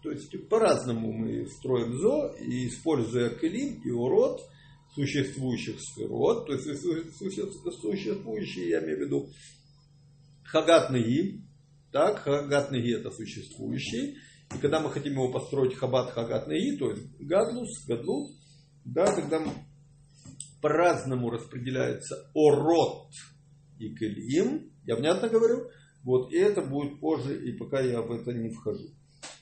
То 0.02 0.12
есть 0.12 0.50
по-разному 0.50 1.14
мы 1.14 1.48
строим 1.48 1.98
зо, 1.98 2.36
и 2.42 2.68
используя 2.68 3.30
клим 3.30 3.82
и 3.86 3.90
урод– 3.90 4.42
существующих 4.96 5.80
сферот, 5.80 6.46
то 6.46 6.54
есть 6.54 6.66
существующие, 7.82 8.70
я 8.70 8.84
имею 8.84 8.98
в 8.98 9.02
виду, 9.02 9.30
хагат 10.46 10.92
неги, 10.92 11.42
так, 11.92 12.20
хагат 12.20 12.72
неги 12.72 12.96
это 12.96 13.10
существующий, 13.12 14.18
и 14.54 14.58
когда 14.60 14.80
мы 14.80 14.92
хотим 14.92 15.14
его 15.14 15.32
построить 15.32 15.76
хабат 15.76 16.12
хагат 16.12 16.48
неги, 16.48 16.78
то 16.78 16.92
есть 16.92 17.04
гадлус, 17.20 17.86
гадлут, 17.88 18.32
да, 18.86 19.06
тогда 19.16 19.44
по-разному 20.64 21.30
распределяется 21.30 22.32
орот 22.34 23.12
и 23.80 23.94
келим, 23.94 24.72
я 24.86 24.96
внятно 24.96 25.28
говорю, 25.28 25.68
вот, 26.04 26.32
и 26.32 26.38
это 26.38 26.62
будет 26.62 27.02
позже, 27.02 27.38
и 27.46 27.52
пока 27.52 27.82
я 27.82 28.02
в 28.02 28.10
это 28.14 28.32
не 28.32 28.50
вхожу. 28.50 28.88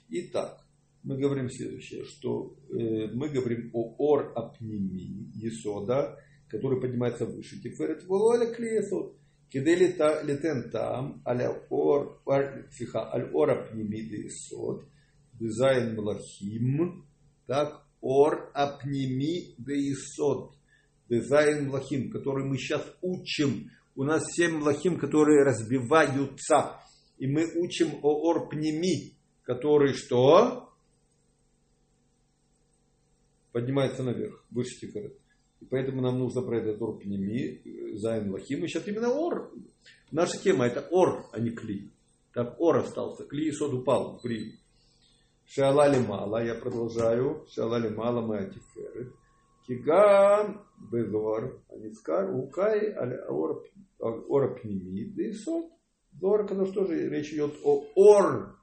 Итак, 0.09 0.65
мы 1.03 1.19
говорим 1.19 1.47
следующее, 1.51 2.05
что 2.05 2.55
э, 2.69 3.07
мы 3.13 3.29
говорим 3.29 3.69
о 3.73 3.93
ор 3.99 4.33
апними 4.35 5.31
есода, 5.35 6.17
который 6.49 6.81
поднимается 6.81 7.27
выше. 7.27 7.61
Тиферет 7.61 8.03
вололя 8.05 8.51
клеесот. 8.51 9.15
Кидели 9.49 9.95
летен 10.23 10.71
там, 10.71 11.21
аля 11.25 11.51
ор, 11.69 12.19
фиха, 12.71 13.13
аль 13.13 13.29
ор 13.31 13.49
апними 13.51 13.97
есод, 13.97 14.85
дизайн 15.33 15.95
млахим, 15.95 17.05
так, 17.45 17.85
ор 18.01 18.49
апними 18.55 19.53
есод, 19.67 20.55
дизайн 21.11 21.67
млахим, 21.67 22.09
который 22.09 22.45
мы 22.45 22.57
сейчас 22.57 22.83
учим. 23.01 23.69
У 23.95 24.03
нас 24.03 24.23
семь 24.33 24.57
млахим, 24.57 24.97
которые 24.97 25.43
разбиваются. 25.43 26.79
И 27.17 27.27
мы 27.27 27.45
учим 27.55 27.99
о 28.01 28.29
ор 28.29 28.49
пними, 28.49 29.13
который 29.43 29.93
что? 29.93 30.71
поднимается 33.51 34.03
наверх, 34.03 34.43
выше 34.49 34.79
тиферет. 34.79 35.17
И 35.59 35.65
поэтому 35.65 36.01
нам 36.01 36.17
нужно 36.17 36.41
про 36.41 36.59
этот 36.59 36.81
ор 36.81 36.97
пнеми, 36.97 37.61
зайн 37.95 38.31
лахим. 38.31 38.63
И 38.63 38.67
сейчас 38.67 38.87
именно 38.87 39.09
ор. 39.09 39.53
Наша 40.11 40.37
тема 40.41 40.65
это 40.65 40.87
ор, 40.89 41.27
а 41.31 41.39
не 41.39 41.51
кли. 41.51 41.91
Так 42.33 42.59
ор 42.59 42.77
остался. 42.77 43.25
Кли 43.25 43.49
и 43.49 43.51
сод 43.51 43.73
упал 43.73 44.19
при. 44.21 44.59
Шалали 45.45 45.99
мало, 45.99 46.43
я 46.43 46.55
продолжаю. 46.55 47.45
Шалали 47.51 47.89
мало 47.89 48.25
моя 48.25 48.49
тиферет. 48.49 49.13
Кигам 49.71 50.67
бедор, 50.91 51.63
анискар, 51.69 52.29
укай, 52.35 52.93
орапними, 53.99 55.13
да 55.15 55.23
и 55.23 55.31
сот. 55.31 55.71
Дор, 56.11 56.41
потому 56.45 56.65
что 56.65 56.81
тоже 56.81 57.07
речь 57.07 57.31
идет 57.31 57.53
о 57.63 57.85
ор, 57.95 58.59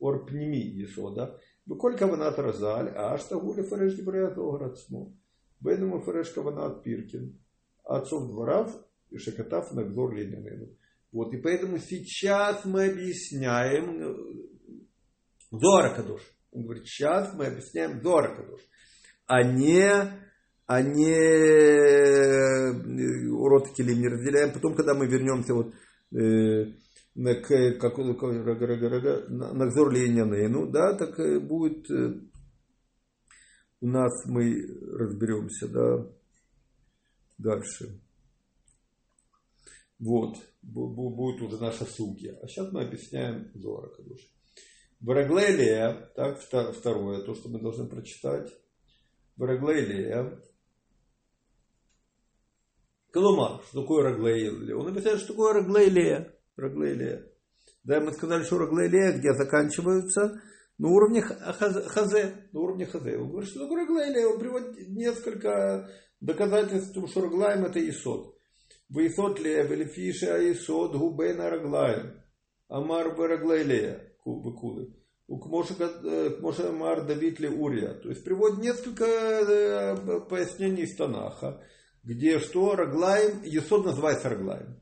орпними, 0.00 0.82
исода. 0.82 1.38
Быколь 1.64 1.96
каванат 1.96 2.40
разаль, 2.40 2.92
а 2.96 3.16
что 3.18 3.40
гули 3.40 3.62
фареш 3.62 3.94
дебрят 3.94 4.36
ограцму. 4.36 5.16
Бедому 5.60 6.00
фареш 6.00 6.30
каванат 6.30 6.82
пиркин. 6.82 7.38
Отцов 7.84 8.26
дворав 8.26 8.74
и 9.10 9.18
шакатав 9.18 9.72
на 9.74 9.84
гдор 9.84 10.12
ленинену. 10.12 10.76
Вот, 11.12 11.32
и 11.34 11.36
поэтому 11.36 11.78
сейчас 11.78 12.64
мы 12.64 12.86
объясняем 12.86 14.02
э, 14.02 14.16
Дора 15.52 15.94
Кадуш. 15.94 16.22
Он 16.50 16.64
говорит, 16.64 16.86
сейчас 16.86 17.32
мы 17.34 17.46
объясняем 17.46 18.00
Дора 18.00 18.34
Кадуш, 18.34 18.60
а 19.26 19.42
не 19.44 20.27
а 20.68 20.82
не 20.82 21.16
урод 23.30 23.72
Келим 23.74 24.00
не 24.00 24.08
разделяем. 24.08 24.52
Потом, 24.52 24.74
когда 24.74 24.94
мы 24.94 25.06
вернемся 25.06 25.54
вот, 25.54 25.74
э, 26.12 26.74
как 27.80 27.98
Нагзор 29.28 29.90
Ленянену, 29.90 30.70
да, 30.70 30.94
так 30.94 31.16
будет 31.46 31.90
у 33.80 33.86
нас 33.86 34.12
мы 34.26 34.60
разберемся, 34.98 35.68
да, 35.68 36.06
дальше. 37.38 38.00
Вот, 39.98 40.36
будет 40.62 41.42
уже 41.42 41.60
наша 41.60 41.84
сумки. 41.86 42.26
А 42.42 42.46
сейчас 42.46 42.72
мы 42.72 42.82
объясняем 42.82 43.50
Зора 43.54 43.88
Кадуш. 43.88 44.20
Вараглелия, 45.00 46.10
так, 46.14 46.40
второе, 46.40 47.22
то, 47.22 47.34
что 47.34 47.48
мы 47.48 47.60
должны 47.60 47.88
прочитать. 47.88 48.52
Вараглелия. 49.36 50.40
Колумар, 53.12 53.62
что 53.68 53.82
такое 53.82 54.04
Раглейлия? 54.04 54.76
Он 54.76 54.88
объясняет, 54.88 55.20
что 55.20 55.32
такое 55.32 55.54
Раглейлия. 55.54 56.34
Раглейлия. 56.56 57.26
Да, 57.84 58.00
мы 58.00 58.12
сказали, 58.12 58.42
что 58.42 58.58
Раглейлия, 58.58 59.12
где 59.12 59.32
заканчиваются, 59.32 60.42
на 60.78 60.88
уровне 60.88 61.22
Хазе. 61.22 62.48
На 62.52 62.60
уровне 62.60 62.86
Хазе. 62.86 63.18
Он 63.18 63.30
говорит, 63.30 63.50
что 63.50 63.60
такое 63.60 63.86
Раглейлия? 63.86 64.26
Он 64.26 64.38
приводит 64.38 64.88
несколько 64.88 65.88
доказательств, 66.20 66.96
что 67.10 67.20
Раглаем 67.20 67.64
это 67.64 67.86
Исот. 67.88 68.36
Вейсот 68.88 69.40
ле 69.40 69.62
а 69.62 70.52
Исот 70.52 70.96
губейна 70.96 71.50
Раглаем. 71.50 72.22
Амар 72.68 73.14
в 73.14 73.26
Раглейлия. 73.26 74.14
Кубы 74.22 74.54
Укмоша 75.26 75.74
э, 75.78 76.68
Амар 76.68 77.06
Давид 77.06 77.38
Ле 77.40 77.50
Урия. 77.50 77.94
То 77.94 78.08
есть 78.08 78.24
приводит 78.24 78.58
несколько 78.58 79.04
э, 79.04 80.20
пояснений 80.28 80.84
из 80.84 80.96
Танаха 80.96 81.62
где 82.02 82.38
что 82.38 82.74
Раглаем, 82.74 83.42
Есод 83.42 83.84
называется 83.86 84.28
Раглаем. 84.28 84.80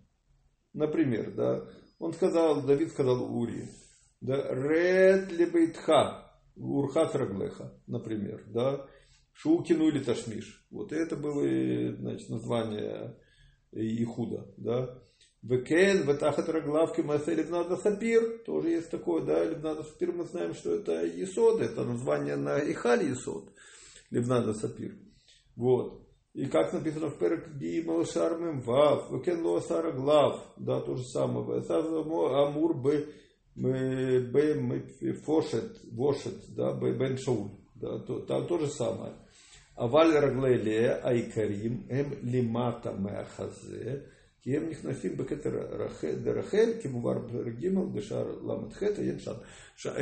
Например, 0.73 1.32
да, 1.32 1.68
он 1.99 2.12
сказал, 2.12 2.62
Давид 2.62 2.90
сказал 2.90 3.35
Ури, 3.35 3.68
да, 4.20 4.52
Ред 4.52 5.32
лебейтха, 5.32 6.32
Урхат 6.56 7.14
Раглеха, 7.14 7.73
например, 7.87 8.44
да, 8.49 8.87
Шукину 9.32 9.88
или 9.88 10.02
Ташмиш. 10.02 10.66
Вот 10.70 10.92
это 10.92 11.16
было, 11.16 11.42
значит, 11.96 12.28
название 12.28 13.16
Ихуда, 13.73 14.52
да. 14.56 15.02
Векен, 15.42 16.08
Ветахат 16.08 16.49
Раглавки, 16.49 17.02
Масе 17.02 17.35
Левнада 17.35 17.76
Сапир, 17.76 18.42
тоже 18.44 18.70
есть 18.70 18.90
такое, 18.90 19.25
да, 19.25 19.44
Левнада 19.44 19.85
Сапир, 19.85 20.12
мы 20.12 20.25
знаем, 20.25 20.54
что 20.54 20.75
это 20.75 21.04
Есод, 21.04 21.61
это 21.61 21.85
название 21.85 22.37
на 22.37 22.58
Ихале 22.58 23.08
Есод, 23.08 23.52
Левнада 24.11 24.54
Сапир. 24.54 24.99
Вот. 25.54 26.06
И 26.37 26.45
как 26.49 26.71
написано 26.75 27.09
в 27.09 27.19
Перек 27.19 27.49
Гимал 27.57 28.05
Шармем 28.05 28.61
Вав, 28.61 29.11
Векенло 29.11 29.59
Сараглав, 29.61 30.38
да, 30.59 30.81
то 30.83 30.95
же 30.95 31.02
самое. 31.05 31.62
Амур 31.66 32.75
Б. 32.75 33.07
Б. 33.55 34.83
Фошет, 35.25 35.78
Вошет, 35.93 36.55
да, 36.55 36.75
Бен 36.75 37.16
Шауль, 37.16 37.52
да, 37.75 38.00
то, 38.00 38.21
там 38.21 38.47
то 38.47 38.59
же 38.59 38.69
самое. 38.69 39.14
Аваль 39.76 40.12
Раглеле 40.12 41.00
Айкарим, 41.02 41.87
Эм 41.88 42.19
Лимата 42.21 42.93
Мехазе, 42.93 43.02
Меахазе, 43.02 44.07
Кием 44.45 44.64
эм 44.64 44.69
Нихнасим 44.69 45.16
Бекетер 45.16 45.55
Рахель, 45.55 46.83
Кимувар 46.83 47.50
Гимал, 47.52 47.90
Дешар 47.93 48.26
Ламатхет, 48.43 48.99
Аеншам. 48.99 49.38
Шам. 49.76 49.95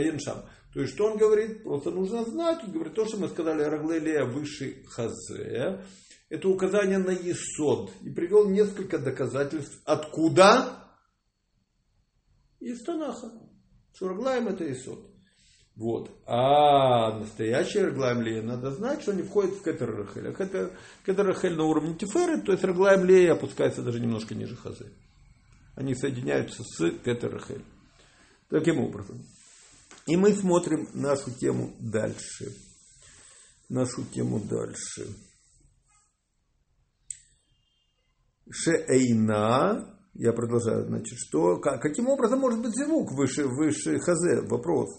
То 0.72 0.80
есть, 0.80 0.94
что 0.94 1.06
он 1.06 1.16
говорит? 1.16 1.62
Просто 1.62 1.92
нужно 1.92 2.24
знать. 2.24 2.58
Он 2.64 2.72
говорит, 2.72 2.94
то, 2.94 3.06
что 3.06 3.18
мы 3.18 3.28
сказали, 3.28 3.62
Раглеле 3.62 4.24
выше 4.24 4.82
Хазе, 4.88 5.78
это 6.28 6.48
указание 6.48 6.98
на 6.98 7.10
Есод. 7.10 7.92
И 8.02 8.10
привел 8.10 8.48
несколько 8.48 8.98
доказательств. 8.98 9.80
Откуда? 9.84 10.84
Из 12.60 12.82
Танаха. 12.82 13.30
Что 13.94 14.08
Раглаем 14.08 14.48
это 14.48 14.64
Есод. 14.64 15.00
Вот. 15.76 16.10
А 16.26 17.18
настоящий 17.18 17.80
Раглаем 17.80 18.22
Лея 18.22 18.42
надо 18.42 18.70
знать, 18.70 19.02
что 19.02 19.12
не 19.12 19.22
входит 19.22 19.54
в 19.54 19.62
Кетер 19.62 19.94
Рахель. 19.94 20.28
А 20.28 20.32
Кетер, 20.32 20.78
Кетер 21.04 21.26
Рахель 21.26 21.56
на 21.56 21.64
уровне 21.64 21.94
Тиферы, 21.94 22.40
то 22.40 22.52
есть 22.52 22.64
Раглаем 22.64 23.04
Лея 23.04 23.32
опускается 23.32 23.82
даже 23.82 24.00
немножко 24.00 24.34
ниже 24.34 24.56
Хазы. 24.56 24.92
Они 25.74 25.94
соединяются 25.94 26.62
с 26.62 26.90
Кетер 27.04 27.32
Рахель. 27.32 27.64
Таким 28.48 28.78
образом. 28.78 29.24
И 30.06 30.16
мы 30.16 30.32
смотрим 30.32 30.88
нашу 30.94 31.32
тему 31.32 31.74
дальше. 31.80 32.54
Нашу 33.68 34.04
тему 34.04 34.38
дальше. 34.38 35.08
Шеэйна, 38.50 39.98
я 40.14 40.32
продолжаю, 40.32 40.86
значит, 40.86 41.18
что, 41.18 41.56
каким 41.58 42.08
образом 42.08 42.40
может 42.40 42.60
быть 42.62 42.74
звук 42.74 43.12
выше, 43.12 43.46
выше 43.46 43.98
хазе? 43.98 44.42
Вопрос. 44.48 44.90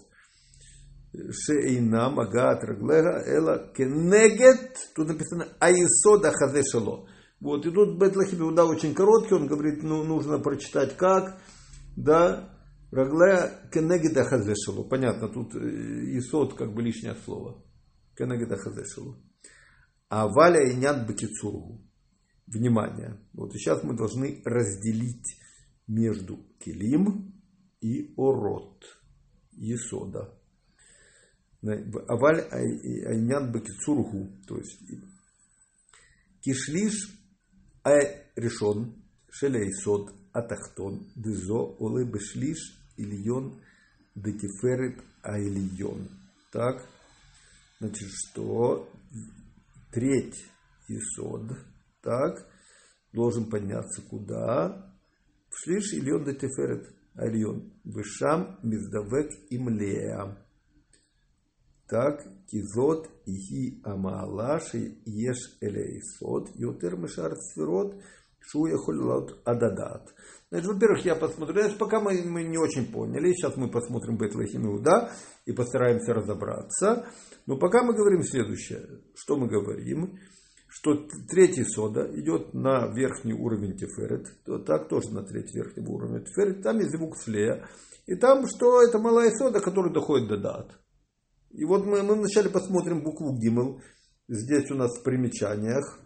Шеэйна, 1.13 2.09
магат, 2.09 2.63
раглега, 2.63 3.23
эла, 3.25 3.71
кенегет, 3.73 4.77
тут 4.95 5.07
написано 5.07 5.47
айсода 5.59 6.31
хазе 6.31 6.63
шало. 6.69 7.07
Вот, 7.39 7.65
и 7.65 7.71
тут 7.71 7.99
Бетлахип 7.99 8.39
Иуда 8.39 8.65
очень 8.65 8.93
короткий, 8.93 9.35
он 9.35 9.47
говорит, 9.47 9.83
ну, 9.83 10.03
нужно 10.03 10.39
прочитать 10.39 10.97
как, 10.97 11.39
да, 11.95 12.49
рагле 12.91 13.51
кенегеда 13.71 14.23
хазе 14.23 14.55
шало. 14.55 14.83
Понятно, 14.83 15.29
тут 15.29 15.55
э, 15.55 15.59
исод 16.17 16.55
как 16.55 16.73
бы 16.73 16.81
лишнее 16.81 17.15
слово. 17.23 17.63
Кенегеда 18.17 18.57
хазе 18.57 18.83
шало. 18.85 19.17
А 20.09 20.27
валя 20.27 20.69
и 20.69 20.75
нят 20.75 21.07
бакицургу. 21.07 21.84
Внимание. 22.47 23.19
Вот 23.33 23.53
сейчас 23.53 23.83
мы 23.83 23.95
должны 23.95 24.41
разделить 24.45 25.37
между 25.87 26.37
Келим 26.59 27.33
и 27.81 28.13
Орот. 28.17 28.85
Исода. 29.57 30.37
Аваль 31.63 32.41
айнян 32.51 33.51
бакицурху, 33.51 34.27
то 34.47 34.57
есть 34.57 34.79
кишлиш 36.41 37.09
ай 37.83 38.27
решен 38.35 39.01
шелей 39.31 39.73
сод 39.73 40.13
атахтон 40.33 41.07
дезо 41.15 41.75
оле 41.79 42.05
бешлиш 42.05 42.59
ильон 42.97 43.59
детиферет 44.13 45.01
айлион. 45.23 46.09
Так, 46.51 46.87
значит, 47.79 48.09
что 48.11 48.87
треть 49.91 50.45
исод, 50.87 51.57
так, 52.05 52.47
должен 53.11 53.49
подняться 53.49 54.01
куда? 54.03 54.95
В 55.49 55.57
шлиш 55.59 55.93
ильон 55.93 56.23
детиферет 56.23 56.93
айлион. 57.15 57.73
Вышам 57.83 58.59
миздавек 58.63 59.31
имлея. 59.49 60.37
Так, 61.87 62.23
кизот 62.47 63.09
ихи 63.25 63.81
амаалаши 63.83 64.99
еш 65.05 65.57
элейсот, 65.61 66.49
йотер 66.55 66.95
мешар 66.95 67.35
сферот, 67.35 67.95
шуя 68.39 68.77
холилот 68.77 69.41
ададат. 69.45 70.13
Значит, 70.49 70.67
во-первых, 70.67 71.05
я 71.05 71.15
посмотрю, 71.15 71.61
значит, 71.61 71.77
пока 71.77 71.99
мы, 71.99 72.21
мы 72.23 72.43
не 72.43 72.57
очень 72.57 72.91
поняли, 72.91 73.33
сейчас 73.33 73.55
мы 73.55 73.69
посмотрим 73.69 74.17
Бетлахим 74.17 74.65
Иуда 74.67 75.11
и 75.45 75.51
постараемся 75.51 76.13
разобраться. 76.13 77.07
Но 77.45 77.57
пока 77.57 77.83
мы 77.83 77.93
говорим 77.93 78.23
следующее. 78.23 79.01
Что 79.15 79.37
мы 79.37 79.47
говорим? 79.47 80.19
Что 80.77 81.07
третий 81.29 81.63
сода 81.63 82.05
идет 82.19 82.53
на 82.53 82.87
верхний 82.93 83.33
уровень 83.33 83.77
Теферет, 83.77 84.27
то 84.43 84.59
так 84.59 84.89
тоже 84.89 85.09
на 85.13 85.23
третий 85.23 85.57
верхний 85.57 85.87
уровень 85.87 86.25
Теферет, 86.25 86.63
там 86.63 86.79
есть 86.79 86.91
звук 86.91 87.17
слея. 87.17 87.65
И 88.07 88.15
там, 88.15 88.45
что 88.45 88.83
это 88.83 88.99
малая 88.99 89.31
сода, 89.31 89.61
который 89.61 89.93
доходит 89.93 90.27
до 90.27 90.37
дат. 90.37 90.77
И 91.51 91.63
вот 91.63 91.85
мы, 91.85 92.03
мы 92.03 92.15
вначале 92.15 92.49
посмотрим 92.49 93.03
букву 93.03 93.37
Гимл. 93.39 93.81
Здесь 94.27 94.69
у 94.69 94.75
нас 94.75 94.99
в 94.99 95.03
примечаниях. 95.03 95.97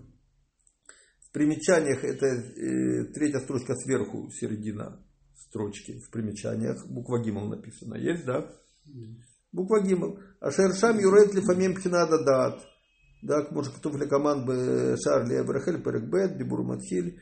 В 1.28 1.32
примечаниях 1.32 2.04
это 2.04 2.28
э, 2.28 3.06
третья 3.06 3.40
строчка 3.40 3.74
сверху, 3.74 4.30
середина 4.30 5.04
строчки 5.48 6.00
в 6.00 6.12
примечаниях. 6.12 6.86
Буква 6.88 7.18
Гимл 7.18 7.48
написана. 7.48 7.96
Есть, 7.96 8.24
да? 8.24 8.48
Буква 9.52 9.82
Гимл. 9.82 10.20
А 10.40 10.52
шершам 10.52 11.00
юрет 11.00 11.34
лифамим 11.34 11.74
пхинада 11.74 12.24
дат. 12.24 12.62
Да, 13.22 13.46
может, 13.52 13.74
кто 13.74 13.90
в 13.90 13.98
лекоман 13.98 14.46
бы 14.46 14.96
шарли 15.04 15.36
абрахель 15.36 15.82
перекбет, 15.82 16.38
дебур 16.38 16.64
матхиль. 16.64 17.20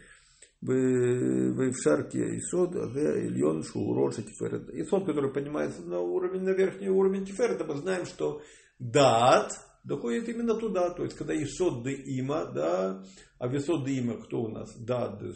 в 0.62 1.74
шарке 1.82 2.38
Исод, 2.38 2.76
Ильон, 2.76 3.64
Шурот, 3.64 4.16
Тиферет. 4.16 4.70
Исод, 4.70 5.06
который 5.06 5.32
поднимается 5.32 5.82
на 5.82 6.00
уровень, 6.00 6.42
на 6.42 6.52
верхний 6.52 6.90
уровень 6.90 7.26
Тиферета, 7.26 7.66
мы 7.66 7.76
знаем, 7.78 8.06
что 8.06 8.42
Дат 8.80 9.54
доходит 9.84 10.30
именно 10.30 10.56
туда. 10.56 10.92
То 10.92 11.04
есть, 11.04 11.16
когда 11.16 11.34
Исод 11.36 11.84
де 11.84 11.94
Има, 12.20 12.46
да, 12.46 13.04
а 13.40 13.48
Висод 13.48 13.86
де 13.86 13.94
Има, 13.94 14.18
кто 14.22 14.44
у 14.44 14.50
нас? 14.50 14.76
Дат 14.78 15.20
де 15.20 15.34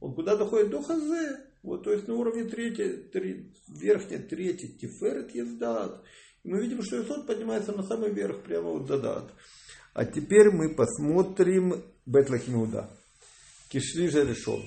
он 0.00 0.14
куда 0.14 0.36
доходит? 0.36 0.70
До 0.70 0.82
Хазе. 0.82 1.40
Вот, 1.62 1.84
то 1.84 1.92
есть, 1.92 2.08
на 2.08 2.14
уровне 2.14 2.44
третьей, 2.44 3.08
три, 3.12 3.52
верхней 3.68 4.18
третьей 4.18 4.76
Тиферет 4.78 5.34
есть 5.34 5.58
Дат. 5.58 6.02
Мы 6.42 6.60
видим, 6.62 6.82
что 6.82 7.02
Исот 7.02 7.26
поднимается 7.26 7.72
на 7.72 7.82
самый 7.82 8.12
верх, 8.12 8.42
прямо 8.42 8.70
вот 8.70 8.88
задат. 8.88 9.30
А 9.92 10.04
теперь 10.04 10.50
мы 10.50 10.74
посмотрим 10.74 11.82
Бетлахимуда. 12.06 12.90
Кишли 13.68 14.08
же 14.08 14.24
решен. 14.24 14.62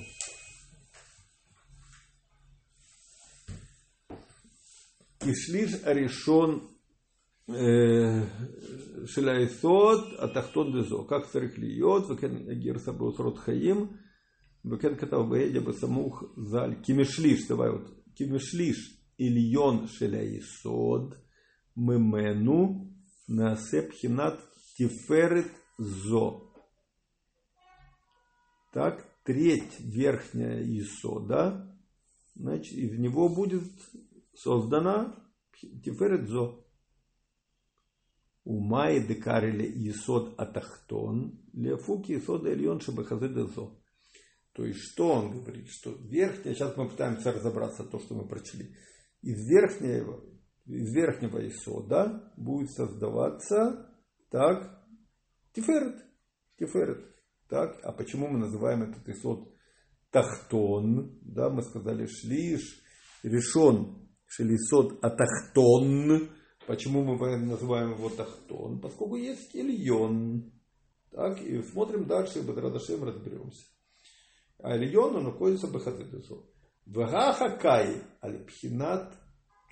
Кишлиш 5.24 5.82
решен 5.86 6.64
э, 7.48 8.26
Шиляйсот, 9.08 10.14
Атахтон 10.20 10.74
Дезо, 10.74 11.04
как 11.04 11.26
Сариклиот, 11.28 12.10
Векен 12.10 12.60
Герса 12.60 12.92
Беусрот 12.92 13.40
Хаим, 13.40 14.00
Векен 14.64 14.98
Катавбея 14.98 15.62
Басамух 15.62 16.24
Заль, 16.36 16.82
Кимишлиш, 16.82 17.46
давай 17.48 17.72
вот, 17.72 17.88
Кимишлиш, 18.16 19.00
Ильон 19.18 19.88
Шиляйсот, 19.88 21.18
Мемену, 21.76 22.94
Насеп 23.28 23.94
Хинат 23.94 24.40
Тиферет 24.78 25.52
Зо. 25.78 26.52
Так, 28.72 29.06
треть 29.24 29.80
верхняя 29.80 30.64
Исода, 30.64 31.78
значит, 32.36 32.74
из 32.74 32.98
него 32.98 33.30
будет 33.30 33.64
создана 34.36 35.16
Тиферет 35.84 36.28
Зо. 36.28 36.64
Умай 38.44 39.00
декарили 39.00 39.90
Исод 39.90 40.38
Атахтон, 40.38 41.40
Лефуки 41.54 42.18
Исода 42.18 42.52
Ильон 42.52 42.82
Шабахазедезо. 42.82 43.72
То 44.52 44.66
есть, 44.66 44.82
что 44.82 45.14
он 45.14 45.32
говорит? 45.32 45.70
Что 45.70 45.92
верхняя, 45.92 46.54
сейчас 46.54 46.76
мы 46.76 46.90
пытаемся 46.90 47.32
разобраться 47.32 47.86
то, 47.86 48.00
что 48.00 48.16
мы 48.16 48.28
прочли. 48.28 48.76
Из 49.22 49.48
верхнего, 49.48 50.22
из 50.66 50.94
верхнего 50.94 51.46
Исода 51.48 52.32
будет 52.38 52.72
создаваться 52.72 53.90
так, 54.30 54.84
Тиферет. 55.54 56.04
Тиферет. 56.58 57.06
Так, 57.48 57.80
а 57.84 57.92
почему 57.92 58.28
мы 58.28 58.40
называем 58.40 58.84
этот 58.84 59.08
Исод 59.10 59.54
Тахтон? 60.10 61.20
Да, 61.22 61.50
мы 61.50 61.62
сказали 61.62 62.08
Шлиш, 62.08 62.82
решен 63.22 64.10
Шелисод 64.26 65.04
Атахтон 65.04 66.30
Почему 66.66 67.04
мы 67.04 67.38
называем 67.38 67.92
его 67.92 68.10
Тахтон? 68.10 68.80
Поскольку 68.80 69.18
есть 69.18 69.54
Ильон. 69.54 70.52
Так, 71.12 71.42
и 71.42 71.62
смотрим 71.62 72.06
дальше, 72.06 72.40
и 72.40 72.42
Бадрадашем 72.42 73.04
разберемся. 73.04 73.66
А 74.60 74.76
Ильон, 74.78 75.18
он 75.18 75.26
находится 75.26 75.68
в 75.68 75.74
Бахадедесо. 75.74 76.38
Вагахакай 76.86 78.02
альпхинат 78.22 79.14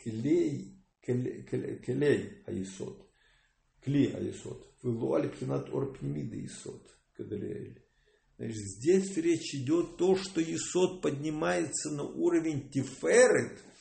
клей 0.04 0.81
клей 1.04 2.44
аисот. 2.46 3.08
Кли 3.84 4.12
аисот. 4.12 4.68
Выло 4.82 5.18
альпхинат 5.18 5.70
орпнемида 5.74 6.46
исот. 6.46 6.88
Кадалиэль. 7.18 7.82
Значит, 8.38 8.58
здесь 8.58 9.18
речь 9.18 9.54
идет 9.54 9.98
то, 9.98 10.16
что 10.16 10.42
Исот 10.42 11.04
поднимается 11.04 11.92
на 11.92 12.04
уровень 12.04 12.72
Тиферет– 12.72 13.60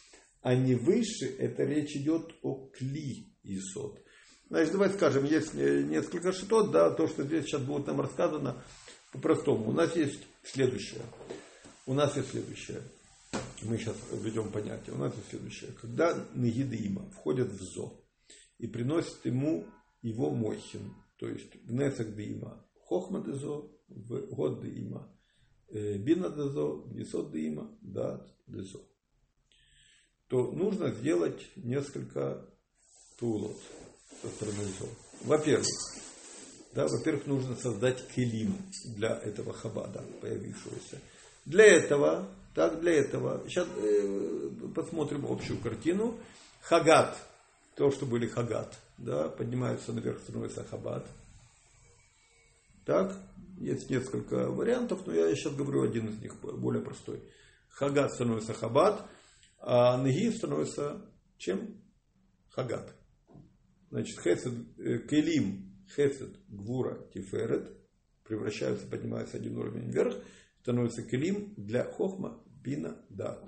а 0.43 0.55
не 0.55 0.75
выше, 0.75 1.27
это 1.39 1.65
речь 1.65 1.97
идет 1.97 2.35
о 2.43 2.69
кли 2.69 3.31
Исот. 3.43 4.01
Значит, 4.49 4.73
давайте 4.73 4.97
скажем, 4.97 5.25
есть 5.25 5.55
несколько 5.55 6.33
шитот, 6.33 6.71
да, 6.71 6.91
то, 6.91 7.07
что 7.07 7.25
здесь 7.25 7.45
сейчас 7.45 7.63
будет 7.63 7.87
нам 7.87 8.01
рассказано 8.01 8.65
по-простому. 9.13 9.69
У 9.69 9.73
нас 9.73 9.95
есть 9.95 10.21
следующее. 10.43 11.03
У 11.87 11.95
нас 11.95 12.17
есть 12.17 12.31
следующее. 12.31 12.83
Мы 13.63 13.79
сейчас 13.79 13.97
введем 14.13 14.51
понятие. 14.51 14.95
У 14.95 14.99
нас 14.99 15.15
есть 15.15 15.29
следующее. 15.31 15.73
Когда 15.81 16.15
Нагидима 16.35 17.11
входят 17.11 17.49
в 17.49 17.63
Зо 17.63 18.03
и 18.59 18.67
приносят 18.67 19.25
ему 19.25 19.67
его 20.03 20.31
Мойхин, 20.31 20.95
то 21.19 21.29
есть 21.29 21.55
в 21.65 21.73
Несах 21.73 22.15
Дима, 22.15 22.67
Хохма 22.87 23.23
Дезо, 23.25 23.71
в 23.89 24.35
Год 24.35 24.63
Дима, 24.63 25.15
э, 25.69 25.99
Бина 25.99 26.31
Дезо, 26.31 26.85
Несот 26.93 27.33
Дима, 27.33 27.77
Дат 27.81 28.27
Дезо 28.47 28.81
то 30.31 30.53
нужно 30.53 30.93
сделать 30.93 31.45
несколько 31.57 32.47
тулот 33.19 33.57
со 34.23 34.29
стороны 34.29 34.63
зол. 34.79 34.89
Во-первых, 35.25 35.67
да, 36.73 36.87
во-первых, 36.87 37.27
нужно 37.27 37.57
создать 37.57 38.07
келим 38.15 38.57
для 38.97 39.19
этого 39.19 39.53
хабада, 39.53 40.05
появившегося. 40.21 41.01
Для 41.47 41.65
этого, 41.65 42.29
так, 42.61 42.79
для 42.83 42.93
этого, 42.93 43.43
сейчас 43.49 43.67
э, 43.75 44.51
посмотрим 44.75 45.25
общую 45.25 45.59
картину. 45.61 46.19
Хагат, 46.61 47.17
то, 47.75 47.91
что 47.91 48.05
были 48.05 48.27
хагат, 48.27 48.79
да, 48.99 49.31
поднимаются 49.31 49.95
наверх, 49.95 50.21
становится 50.21 50.63
хабад. 50.65 51.07
Так, 52.85 53.17
есть 53.57 53.89
несколько 53.89 54.51
вариантов, 54.51 55.07
но 55.07 55.15
я 55.15 55.35
сейчас 55.35 55.55
говорю 55.55 55.85
один 55.85 56.09
из 56.09 56.21
них, 56.21 56.39
более 56.39 56.83
простой. 56.83 57.23
Хагат 57.71 58.13
становится 58.13 58.53
хабад, 58.53 59.09
а 59.59 59.97
Неги 59.97 60.29
становится 60.29 61.01
чем? 61.39 61.81
Хагат. 62.51 62.95
Значит, 63.89 64.21
хесед, 64.21 64.53
э, 64.77 64.99
келим, 65.09 65.83
хесед, 65.97 66.37
гвура, 66.49 67.09
тиферет 67.15 67.73
превращаются, 68.23 68.87
поднимаются 68.87 69.39
один 69.39 69.57
уровень 69.57 69.91
вверх, 69.91 70.15
становится 70.61 71.03
келим 71.03 71.55
для 71.57 71.85
хохма, 71.85 72.39
бина, 72.63 72.97
дат. 73.11 73.45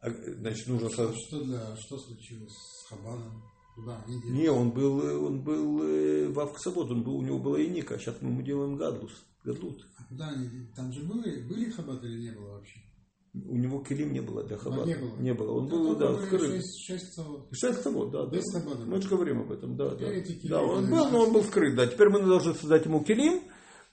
А, 0.00 0.10
значит, 0.10 0.68
нужно... 0.68 0.90
Что, 0.90 1.12
что, 1.14 1.44
для, 1.44 1.76
что 1.76 1.98
случилось 1.98 2.52
с 2.52 2.88
Хабаном? 2.88 3.42
Куда 3.74 4.04
Не, 4.06 4.48
он 4.48 4.70
был, 4.70 5.26
он 5.26 5.42
был 5.42 5.82
э, 5.82 6.28
в 6.28 6.38
Авксабот, 6.38 6.90
он 6.90 7.02
был, 7.02 7.16
у 7.16 7.22
него 7.22 7.38
была 7.40 7.58
и 7.58 7.68
Ника, 7.68 7.98
сейчас 7.98 8.16
мы 8.20 8.30
ему 8.30 8.42
делаем 8.42 8.76
гадлус, 8.76 9.12
гадлут. 9.42 9.84
А 9.98 10.04
куда 10.04 10.28
они? 10.28 10.68
Там 10.76 10.92
же 10.92 11.02
были, 11.02 11.42
были 11.48 11.70
Хабат 11.70 12.04
или 12.04 12.20
не 12.20 12.30
было 12.30 12.52
вообще? 12.52 12.80
У 13.34 13.56
него 13.56 13.82
келим 13.82 14.12
не 14.12 14.20
было 14.20 14.44
для 14.44 14.56
хабата. 14.56 14.86
Не 14.86 14.94
было. 14.94 15.16
Не 15.16 15.34
было. 15.34 15.58
Он 15.58 15.66
был, 15.66 15.96
да, 15.96 16.14
скрыт. 16.24 16.62
Шесть 16.86 17.14
цавод. 17.14 17.48
Шесть 17.52 17.82
цавод, 17.82 18.12
да. 18.12 18.26
Без 18.26 18.44
да. 18.52 18.60
Мы 18.86 19.02
же 19.02 19.08
говорим 19.08 19.40
об 19.40 19.50
этом, 19.50 19.76
да. 19.76 19.90
Да, 19.96 20.06
да 20.44 20.62
он 20.62 20.88
был, 20.88 21.10
но 21.10 21.22
он 21.22 21.32
был 21.32 21.42
скрыт. 21.42 21.74
Да. 21.74 21.84
Теперь 21.84 22.10
мы 22.10 22.20
должны 22.20 22.54
создать 22.54 22.84
ему 22.84 23.02
келим. 23.02 23.42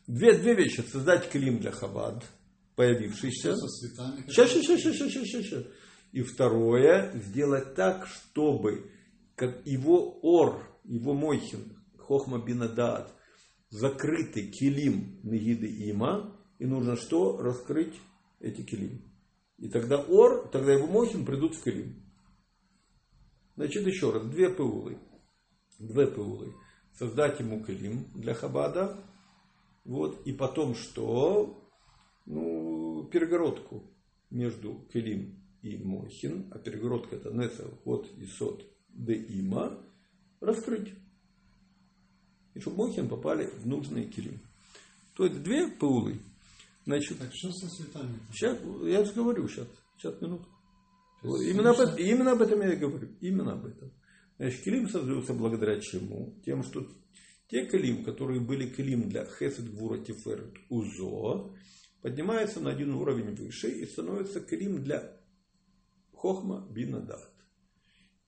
Две, 0.06 0.38
две 0.38 0.56
вещи. 0.56 0.82
Создать 0.82 1.28
келим 1.32 1.60
для 1.60 1.72
хабад, 1.72 2.24
появившийся. 2.76 3.56
Сейчас, 3.56 4.52
сейчас, 4.52 4.68
сейчас, 4.68 4.98
сейчас, 4.98 5.12
сейчас, 5.12 5.44
сейчас. 5.46 5.64
И 6.12 6.22
второе, 6.22 7.12
сделать 7.18 7.76
так, 7.76 8.08
чтобы 8.08 8.92
как 9.36 9.66
его 9.66 10.20
ор, 10.22 10.68
его 10.84 11.14
мойхин, 11.14 11.78
хохма 11.98 12.44
бинадат, 12.44 13.14
закрытый 13.70 14.48
килим 14.52 15.20
нагиды 15.24 15.68
има, 15.68 16.38
и 16.60 16.66
нужно 16.66 16.96
что? 16.96 17.38
Раскрыть 17.38 17.96
эти 18.40 18.62
килим. 18.62 19.02
И 19.62 19.70
тогда 19.70 20.00
Ор, 20.00 20.50
тогда 20.50 20.74
его 20.74 20.88
Мохин 20.88 21.24
придут 21.24 21.56
в 21.56 21.64
Калим. 21.64 21.96
Значит, 23.56 23.86
еще 23.86 24.12
раз, 24.12 24.26
две 24.26 24.50
паулы. 24.50 24.98
Две 25.78 26.08
паулы. 26.08 26.56
Создать 26.94 27.40
ему 27.40 27.64
Калим 27.64 28.08
для 28.16 28.34
Хабада. 28.34 28.98
Вот. 29.86 30.26
И 30.26 30.34
потом 30.34 30.74
что? 30.74 31.61
Ну, 32.32 33.10
перегородку 33.12 33.84
между 34.30 34.88
Калим 34.92 35.36
и 35.62 35.78
Мохин. 35.78 36.48
А 36.52 36.60
перегородка 36.60 37.18
это 37.18 37.32
Неса, 37.32 37.68
вот 37.84 38.10
и 38.18 38.26
Сот, 38.26 38.66
де 38.90 39.16
Има. 39.16 39.78
Раскрыть. 40.40 40.94
И 42.54 42.60
чтобы 42.60 42.88
Мохин 42.88 43.08
попали 43.08 43.46
в 43.46 43.68
нужный 43.68 44.06
Килим. 44.06 44.40
То 45.16 45.26
есть 45.26 45.44
две 45.44 45.68
паулы 45.68 46.20
Значит, 46.86 47.20
так 47.20 47.34
что 47.34 47.52
со 47.52 47.70
цветами? 47.70 48.18
Сейчас, 48.34 48.58
я 48.84 49.04
же 49.04 49.14
говорю 49.14 49.48
сейчас, 49.48 49.68
сейчас 49.98 50.20
минутку. 50.22 50.50
Именно 51.24 51.72
об, 51.72 51.80
этом, 51.80 51.98
именно 51.98 52.32
об 52.32 52.42
этом 52.42 52.62
я 52.62 52.74
и 52.74 52.78
говорю. 52.78 53.10
Именно 53.22 53.54
об 53.54 53.66
этом. 53.66 53.92
Значит, 54.38 54.64
Келим 54.64 54.90
создается 54.90 55.34
благодаря 55.34 55.80
чему? 55.80 56.42
Тем, 56.44 56.64
что 56.64 56.88
те 57.48 57.68
Келим, 57.68 58.04
которые 58.04 58.40
были 58.40 58.68
Келим 58.68 59.10
для 59.10 59.26
Хесед 59.26 59.72
Гвура 59.72 60.00
Тиферет 60.00 60.58
Узо, 60.70 61.56
поднимаются 62.02 62.60
на 62.60 62.72
один 62.72 62.94
уровень 62.94 63.36
выше 63.36 63.70
и 63.70 63.86
становятся 63.86 64.42
Келим 64.42 64.84
для 64.84 65.18
Хохма 66.14 66.68
Бинадат. 66.70 67.32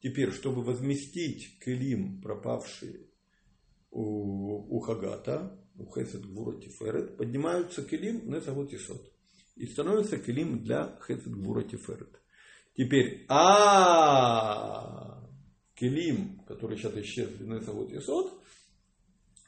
Теперь, 0.01 0.31
чтобы 0.31 0.63
возместить 0.63 1.59
Келим, 1.59 2.21
пропавшие 2.21 3.07
у, 3.91 4.75
у 4.75 4.79
Хагата, 4.79 5.59
у 5.77 5.85
Хесед 5.85 6.25
Гвура 6.25 6.59
Тиферет, 6.59 7.17
поднимаются 7.17 7.83
Келим 7.83 8.29
Несавот 8.29 8.73
Исот. 8.73 9.11
И 9.55 9.65
становится 9.67 10.17
Келим 10.17 10.63
для 10.63 10.99
Хесед 11.07 11.31
Гвура 11.31 11.63
Тиферет. 11.63 12.19
Теперь, 12.75 13.25
а 13.29 15.23
Келим, 15.75 16.39
который 16.47 16.77
сейчас 16.77 16.95
исчезли 16.97 17.45
Несавот 17.45 17.91
Исот, 17.93 18.41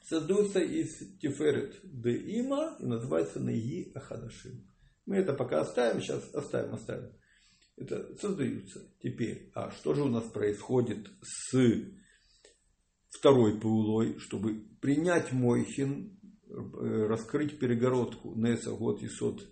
создаются 0.08 0.60
из 0.60 1.18
Тиферет 1.18 1.80
де 1.82 2.16
Има 2.38 2.76
и 2.80 2.86
называется 2.86 3.40
Наи 3.40 3.90
Ахадашим. 3.94 4.66
Мы 5.04 5.16
это 5.16 5.34
пока 5.34 5.60
оставим, 5.60 6.00
сейчас 6.00 6.32
оставим, 6.34 6.74
оставим. 6.74 7.12
Это 7.76 8.16
создаются. 8.16 8.80
Теперь, 9.02 9.50
а 9.54 9.70
что 9.70 9.94
же 9.94 10.02
у 10.02 10.08
нас 10.08 10.24
происходит 10.24 11.10
с 11.20 11.54
второй 13.08 13.60
паулой, 13.60 14.18
чтобы 14.18 14.66
принять 14.80 15.32
Мойхин, 15.32 16.18
э, 16.48 17.06
раскрыть 17.06 17.58
перегородку 17.58 18.34
Неса 18.34 18.72
Год 18.72 19.02
и 19.02 19.08
Сот 19.08 19.42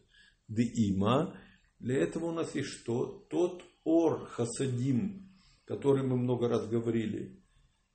Има. 0.49 1.37
Для 1.81 1.97
этого 1.99 2.27
у 2.27 2.33
нас 2.33 2.55
есть 2.55 2.69
что? 2.69 3.27
Тот 3.29 3.65
Ор 3.85 4.27
Хасадим, 4.27 5.31
который 5.67 6.03
мы 6.05 6.17
много 6.17 6.49
раз 6.49 6.67
говорили, 6.67 7.44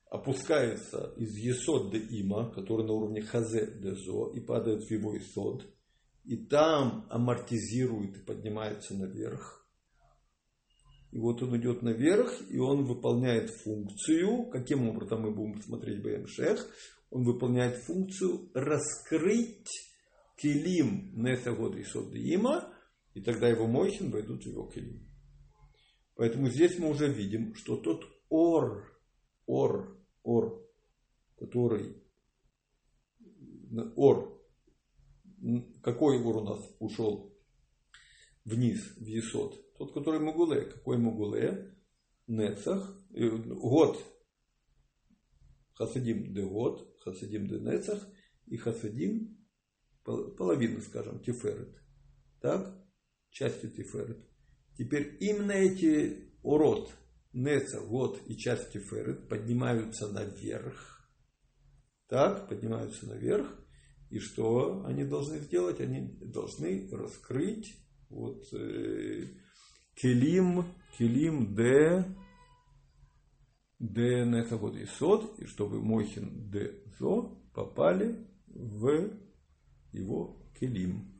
опускается 0.09 1.13
из 1.17 1.35
Есод 1.37 1.91
де 1.91 1.99
Има, 1.99 2.51
который 2.51 2.85
на 2.85 2.93
уровне 2.93 3.21
Хазе 3.21 3.79
де 3.79 3.93
Зо, 3.93 4.31
и 4.33 4.39
падает 4.39 4.83
в 4.83 4.91
его 4.91 5.13
Есод, 5.13 5.65
и 6.25 6.35
там 6.35 7.07
амортизирует 7.09 8.17
и 8.17 8.25
поднимается 8.25 8.95
наверх. 8.95 9.67
И 11.11 11.17
вот 11.17 11.41
он 11.41 11.57
идет 11.57 11.81
наверх, 11.81 12.31
и 12.49 12.57
он 12.57 12.85
выполняет 12.85 13.49
функцию, 13.49 14.49
каким 14.51 14.87
образом 14.89 15.21
мы 15.21 15.31
будем 15.31 15.61
смотреть 15.61 16.03
БМШех, 16.03 16.67
он 17.09 17.23
выполняет 17.23 17.77
функцию 17.83 18.51
раскрыть 18.53 19.69
килим 20.37 21.11
Несагод 21.15 21.75
и 21.75 21.83
Содиима, 21.83 22.71
и 23.15 23.21
тогда 23.21 23.47
его 23.47 23.65
Мойхин 23.65 24.11
войдут 24.11 24.43
в 24.43 24.47
его 24.47 24.69
килим. 24.69 25.07
Поэтому 26.15 26.49
здесь 26.49 26.77
мы 26.77 26.89
уже 26.89 27.11
видим, 27.11 27.55
что 27.55 27.77
тот 27.77 28.03
ор, 28.29 28.83
ор, 29.47 29.98
ор, 30.23 30.67
который, 31.37 32.03
ор, 33.95 34.41
какой 35.81 36.21
ор 36.21 36.37
у 36.37 36.43
нас 36.43 36.75
ушел 36.79 37.37
вниз, 38.45 38.95
в 38.97 39.05
Есот? 39.05 39.69
Тот, 39.77 39.93
который 39.93 40.19
Мугуле. 40.19 40.65
Какой 40.65 40.97
Мугуле? 40.97 41.73
Нецах. 42.27 42.95
Год. 43.11 43.97
Хасадим 45.73 46.33
де 46.33 46.43
год, 46.43 46.97
Хасадим 46.99 47.47
де 47.47 47.59
Нецах 47.59 48.05
и 48.47 48.57
Хасадим 48.57 49.37
половина, 50.03 50.81
скажем, 50.81 51.19
Тиферет. 51.19 51.81
Так? 52.41 52.75
Части 53.29 53.69
Тиферет. 53.69 54.17
Теперь 54.77 55.17
именно 55.21 55.53
эти 55.53 56.33
урод, 56.43 56.91
Неца, 57.31 57.79
год 57.81 58.21
и 58.27 58.35
часть 58.35 58.71
Тиферет 58.71 59.29
поднимаются 59.29 60.07
наверх. 60.07 61.07
Так, 62.07 62.49
поднимаются 62.49 63.07
наверх. 63.07 63.47
И 64.09 64.17
что 64.19 64.83
они 64.85 65.03
должны 65.03 65.39
сделать? 65.39 65.79
Они 65.79 66.17
должны 66.21 66.89
раскрыть 66.91 67.75
вот, 68.09 68.51
э, 68.53 69.27
Келим, 69.93 70.65
Келим 70.97 71.53
Д, 71.53 72.15
Д 73.77 74.25
Нехавод 74.25 74.75
и 74.75 74.85
Сод, 74.85 75.37
и 75.39 75.45
чтобы 75.45 75.81
Мохин 75.81 76.49
Д 76.49 76.83
Зо 76.97 77.43
попали 77.53 78.27
в 78.47 79.11
его 79.91 80.51
Келим. 80.59 81.18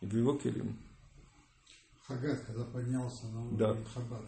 В 0.00 0.16
его 0.16 0.34
Келим. 0.36 0.78
Хагат, 2.06 2.40
когда 2.44 2.64
поднялся 2.64 3.26
на 3.28 3.42
уровень 3.42 3.58
да. 3.58 3.74
Хабат. 3.84 4.24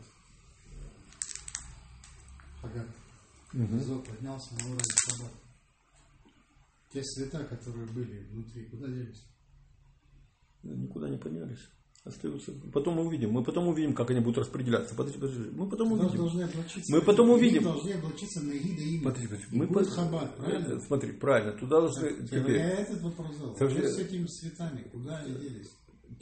Хагат. 2.61 2.87
Угу. 3.55 4.03
Поднялся 4.03 4.55
на 4.55 4.67
уровень 4.67 4.97
Хабат. 5.07 5.33
Те 6.93 7.03
света, 7.05 7.45
которые 7.45 7.87
были 7.87 8.25
внутри, 8.25 8.67
куда 8.67 8.89
делись? 8.89 9.25
Никуда 10.63 11.09
не 11.09 11.19
поднялись. 11.19 11.69
Остаются. 12.03 12.53
Потом 12.73 12.95
мы 12.95 13.07
увидим. 13.07 13.31
Мы 13.31 13.45
потом 13.45 13.69
увидим, 13.69 13.95
как 13.95 14.11
они 14.11 14.21
будут 14.21 14.39
распределяться. 14.39 14.95
Подожди, 14.95 15.19
подожди. 15.19 15.51
Мы 15.53 15.69
потом 15.69 15.91
Туда 15.91 16.05
увидим. 16.07 16.51
Мы 16.89 17.03
потом 17.03 17.31
увидим. 17.31 17.63
Должны 17.63 17.93
облачиться 17.93 18.41
на 18.43 18.53
Ида 18.53 18.83
и 18.83 19.05
Подожди, 19.05 19.27
подожди. 19.27 19.47
Мы 19.51 19.67
по... 19.67 19.85
хабар, 19.85 20.35
правильно? 20.37 20.81
Смотри, 20.81 21.13
правильно. 21.13 21.53
Туда 21.53 21.81
должны. 21.81 22.09
Так, 22.09 22.25
теперь... 22.25 22.57
Я 22.57 22.71
этот 22.71 23.03
вопрос 23.03 23.37
задал. 23.37 23.57
Совсем... 23.57 23.85
С 23.85 23.99
этими 23.99 24.25
цветами, 24.25 24.83
куда 24.91 25.19
они 25.19 25.35
делись? 25.35 25.71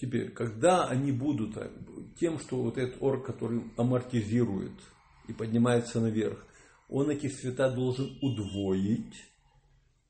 Теперь, 0.01 0.31
когда 0.31 0.87
они 0.89 1.13
будут 1.13 1.57
э, 1.57 1.71
тем, 2.19 2.41
что 2.41 2.61
вот 2.61 2.77
этот 2.77 3.01
орг, 3.01 3.25
который 3.25 3.63
амортизирует 3.77 4.75
и 5.29 5.33
поднимается 5.33 6.01
наверх, 6.01 6.45
он 6.89 7.11
эти 7.11 7.29
цвета 7.29 7.71
должен 7.71 8.19
удвоить 8.21 9.15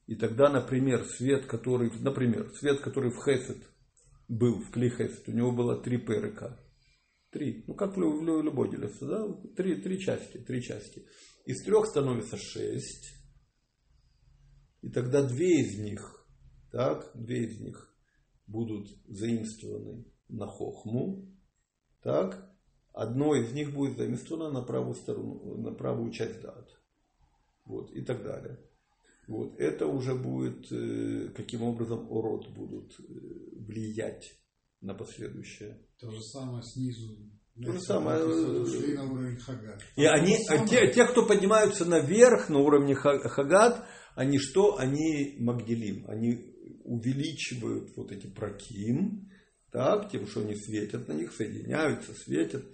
и 0.06 0.14
тогда, 0.14 0.48
например, 0.48 1.04
свет, 1.04 1.44
который, 1.44 1.92
например, 2.00 2.50
свет, 2.58 2.80
который 2.80 3.10
в 3.10 3.22
Хесед 3.22 3.58
был, 4.28 4.60
в 4.60 4.70
Кли 4.70 4.90
Хесед, 4.90 5.28
у 5.28 5.32
него 5.32 5.52
было 5.52 5.80
три 5.82 5.96
ПРК. 5.96 6.60
Три. 7.30 7.64
Ну, 7.66 7.74
как 7.74 7.96
в 7.96 8.00
любой 8.00 8.70
делится, 8.70 9.06
да? 9.06 9.28
Три, 9.56 9.80
три 9.80 9.98
части, 9.98 10.38
три 10.38 10.62
части. 10.62 11.06
Из 11.44 11.62
трех 11.62 11.86
становится 11.86 12.36
шесть. 12.36 13.14
И 14.80 14.90
тогда 14.90 15.26
две 15.26 15.60
из 15.60 15.78
них, 15.78 16.26
так, 16.70 17.10
две 17.14 17.46
из 17.46 17.60
них 17.60 17.94
будут 18.46 18.88
заимствованы 19.06 20.04
на 20.28 20.46
хохму, 20.46 21.28
так, 22.02 22.54
одно 22.92 23.34
из 23.34 23.52
них 23.52 23.74
будет 23.74 23.96
заимствовано 23.96 24.50
на 24.50 24.62
правую 24.62 24.94
сторону, 24.94 25.58
на 25.58 25.72
правую 25.72 26.12
часть 26.12 26.40
дат. 26.40 26.70
Вот, 27.64 27.90
и 27.92 28.02
так 28.02 28.22
далее. 28.22 28.58
Вот. 29.26 29.60
Это 29.60 29.86
уже 29.86 30.14
будет, 30.14 30.72
э, 30.72 31.28
каким 31.36 31.62
образом 31.62 32.10
урод 32.10 32.48
будут 32.54 32.98
э, 32.98 33.47
влиять 33.68 34.34
на 34.80 34.94
последующее. 34.94 35.86
То 36.00 36.10
же 36.10 36.20
самое 36.22 36.62
снизу. 36.62 37.16
То 37.62 37.72
же 37.72 37.80
самое. 37.80 39.36
Хагат. 39.38 39.82
И 39.96 40.04
они, 40.04 40.36
те, 40.68 40.92
те, 40.92 41.04
кто 41.06 41.26
поднимаются 41.26 41.84
наверх 41.84 42.48
на 42.48 42.58
уровне 42.58 42.94
Хагат, 42.94 43.86
они 44.14 44.38
что? 44.38 44.78
Они 44.78 45.36
Магдилим. 45.38 46.04
Они 46.08 46.54
увеличивают 46.84 47.96
вот 47.96 48.12
эти 48.12 48.26
проким, 48.26 49.30
так, 49.70 50.10
тем, 50.10 50.26
что 50.26 50.40
они 50.40 50.54
светят 50.54 51.06
на 51.08 51.12
них, 51.12 51.32
соединяются, 51.32 52.14
светят. 52.14 52.64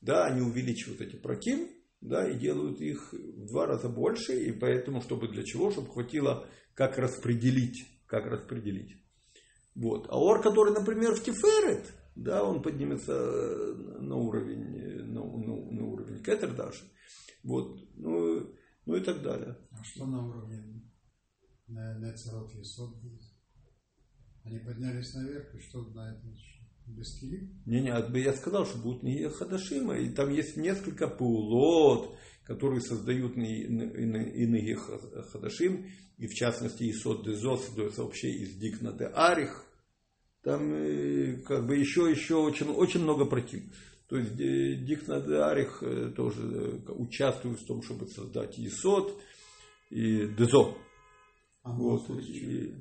Да, 0.00 0.26
они 0.26 0.40
увеличивают 0.40 1.00
эти 1.00 1.14
проким, 1.14 1.68
да, 2.00 2.28
и 2.28 2.36
делают 2.38 2.80
их 2.80 3.12
в 3.12 3.46
два 3.46 3.66
раза 3.66 3.88
больше, 3.88 4.32
и 4.32 4.52
поэтому, 4.52 5.00
чтобы 5.00 5.28
для 5.28 5.44
чего, 5.44 5.70
чтобы 5.70 5.92
хватило, 5.92 6.48
как 6.74 6.98
распределить, 6.98 7.86
как 8.06 8.26
распределить. 8.26 9.01
Вот. 9.74 10.06
А 10.10 10.18
ор, 10.18 10.42
который, 10.42 10.72
например, 10.72 11.14
в 11.14 11.22
Тиферет, 11.22 11.92
да, 12.14 12.44
он 12.44 12.62
поднимется 12.62 13.12
на 14.00 14.16
уровень, 14.16 15.04
на, 15.06 15.24
на, 15.24 15.72
на 15.72 15.86
уровень 15.86 16.22
Кетер 16.22 16.54
даже. 16.54 16.84
Вот. 17.42 17.80
Ну, 17.94 18.54
ну 18.86 18.96
и 18.96 19.00
так 19.00 19.22
далее. 19.22 19.56
А 19.70 19.82
что 19.82 20.06
на 20.06 20.26
уровне 20.26 20.82
Нецерот 21.68 22.54
и 22.54 22.62
Сод 22.62 23.00
будет? 23.00 23.22
Они 24.44 24.58
поднялись 24.58 25.14
наверх, 25.14 25.54
и 25.54 25.60
что 25.60 25.82
на 25.90 26.12
этом 26.12 26.36
без 26.86 27.18
килим? 27.18 27.62
Не, 27.64 27.80
не, 27.80 28.20
я 28.22 28.32
сказал, 28.32 28.66
что 28.66 28.78
будут 28.78 29.02
не 29.02 29.28
хадашима, 29.28 29.96
и 29.98 30.10
там 30.10 30.30
есть 30.30 30.56
несколько 30.56 31.06
паулот, 31.06 32.16
которые 32.44 32.80
создают 32.80 33.36
иные 33.36 34.76
хадашим, 34.76 35.86
и 36.18 36.26
в 36.26 36.34
частности 36.34 36.90
Исот 36.90 37.24
Дезо 37.24 37.56
создается 37.56 38.04
вообще 38.04 38.30
из 38.30 38.54
Дикна 38.56 38.92
де 38.92 39.06
Арих. 39.06 39.64
Там 40.42 40.72
э, 40.72 41.36
как 41.46 41.66
бы 41.66 41.76
еще, 41.76 42.10
еще 42.10 42.36
очень, 42.36 42.68
очень 42.68 43.02
много 43.02 43.24
против. 43.26 43.62
То 44.08 44.16
есть 44.18 44.38
э, 44.40 44.76
Дикна 44.84 45.20
де 45.20 45.36
Арих 45.36 45.82
э, 45.82 46.12
тоже 46.14 46.82
участвует 46.88 47.60
в 47.60 47.66
том, 47.66 47.82
чтобы 47.82 48.06
создать 48.08 48.58
Исот 48.58 49.20
и 49.90 50.26
Дезо. 50.26 50.74
А 51.62 51.72
вот, 51.72 52.10
и, 52.10 52.74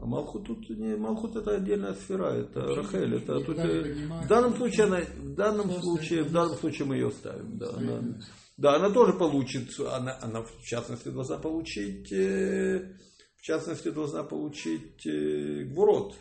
а 0.00 0.06
Малхут 0.06 0.46
тут 0.46 0.70
не 0.70 0.96
Малхут 0.96 1.34
это 1.36 1.56
отдельная 1.56 1.94
сфера, 1.94 2.32
это 2.32 2.60
Рахель, 2.60 3.16
это 3.16 3.40
тут 3.40 3.58
в 3.58 4.28
данном 4.28 4.54
случае 4.56 4.86
она, 4.86 5.00
в 5.00 5.34
данном 5.34 5.70
случае, 5.80 6.22
в 6.22 6.32
данном 6.32 6.56
случае 6.56 6.86
мы 6.86 6.94
ее 6.94 7.10
ставим, 7.10 7.58
да, 7.58 7.70
она, 7.74 8.20
да, 8.60 8.76
она 8.76 8.90
тоже 8.90 9.14
получит, 9.14 9.70
она, 9.80 10.18
она 10.20 10.42
в 10.42 10.62
частности 10.64 11.08
должна 11.08 11.38
получить, 11.38 12.12
э, 12.12 12.94
в 13.36 13.40
частности 13.40 13.88
должна 13.88 14.22
получить 14.22 15.06
э, 15.06 15.64
Гвурот. 15.64 16.14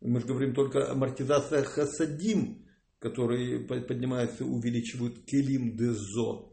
Мы 0.00 0.20
же 0.20 0.26
говорим 0.26 0.54
только 0.54 0.86
о 0.86 0.92
амортизация 0.92 1.64
Хасадим, 1.64 2.66
которые 2.98 3.60
поднимаются, 3.60 4.46
увеличивают 4.46 5.26
Келим 5.26 5.76
Дезо. 5.76 6.50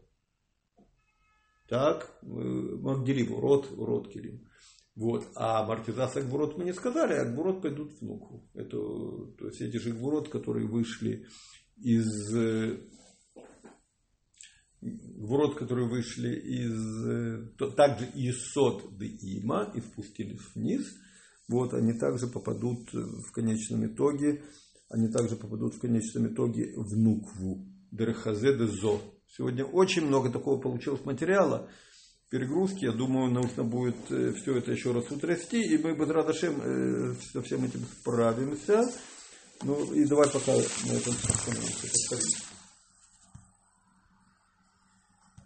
Так, 1.70 2.14
э, 2.20 2.26
Магдилим, 2.26 3.34
род, 3.40 3.70
род 3.78 4.12
Келим. 4.12 4.46
Вот. 4.94 5.26
А 5.36 5.62
амортизация 5.62 6.22
Гвурот 6.22 6.58
мы 6.58 6.64
не 6.64 6.74
сказали, 6.74 7.14
а 7.14 7.24
Гвурот 7.24 7.62
пойдут 7.62 7.98
внуку. 8.02 8.46
Это, 8.52 8.76
то 9.38 9.46
есть 9.46 9.62
эти 9.62 9.78
же 9.78 9.94
Гвурот, 9.94 10.28
которые 10.28 10.66
вышли 10.66 11.26
из 11.78 12.04
Гвурот, 15.16 15.56
которые 15.56 15.88
вышли 15.88 16.34
из 16.34 17.56
то, 17.56 17.70
также 17.70 18.06
из 18.14 18.36
Сот 18.52 18.96
де 18.98 19.06
Има 19.06 19.72
и 19.74 19.80
спустились 19.80 20.40
вниз, 20.54 20.86
вот, 21.48 21.74
они 21.74 21.92
также 21.92 22.26
попадут 22.26 22.92
в 22.92 23.30
конечном 23.32 23.86
итоге, 23.86 24.42
они 24.88 25.08
также 25.08 25.36
попадут 25.36 25.74
в 25.74 25.80
конечном 25.80 26.26
итоге 26.28 26.74
в 26.76 26.96
Нукву, 26.96 27.66
Дерхазе 27.90 28.56
де 28.56 28.66
Зо. 28.66 29.00
Сегодня 29.36 29.64
очень 29.64 30.06
много 30.06 30.30
такого 30.30 30.60
получилось 30.60 31.04
материала 31.04 31.68
перегрузки. 32.30 32.84
Я 32.84 32.92
думаю, 32.92 33.30
нужно 33.30 33.64
будет 33.64 33.96
э, 34.10 34.32
все 34.32 34.56
это 34.56 34.72
еще 34.72 34.92
раз 34.92 35.10
утрясти, 35.10 35.62
и 35.62 35.78
мы, 35.78 35.94
бы 35.94 36.06
Радашем, 36.06 36.60
э, 36.62 37.14
со 37.32 37.42
всем 37.42 37.64
этим 37.64 37.80
справимся. 38.00 38.84
Ну 39.62 39.92
и 39.92 40.04
давай 40.06 40.28
пока 40.30 40.52
на 40.52 40.92
этом 40.92 41.14
остановимся. 41.28 42.55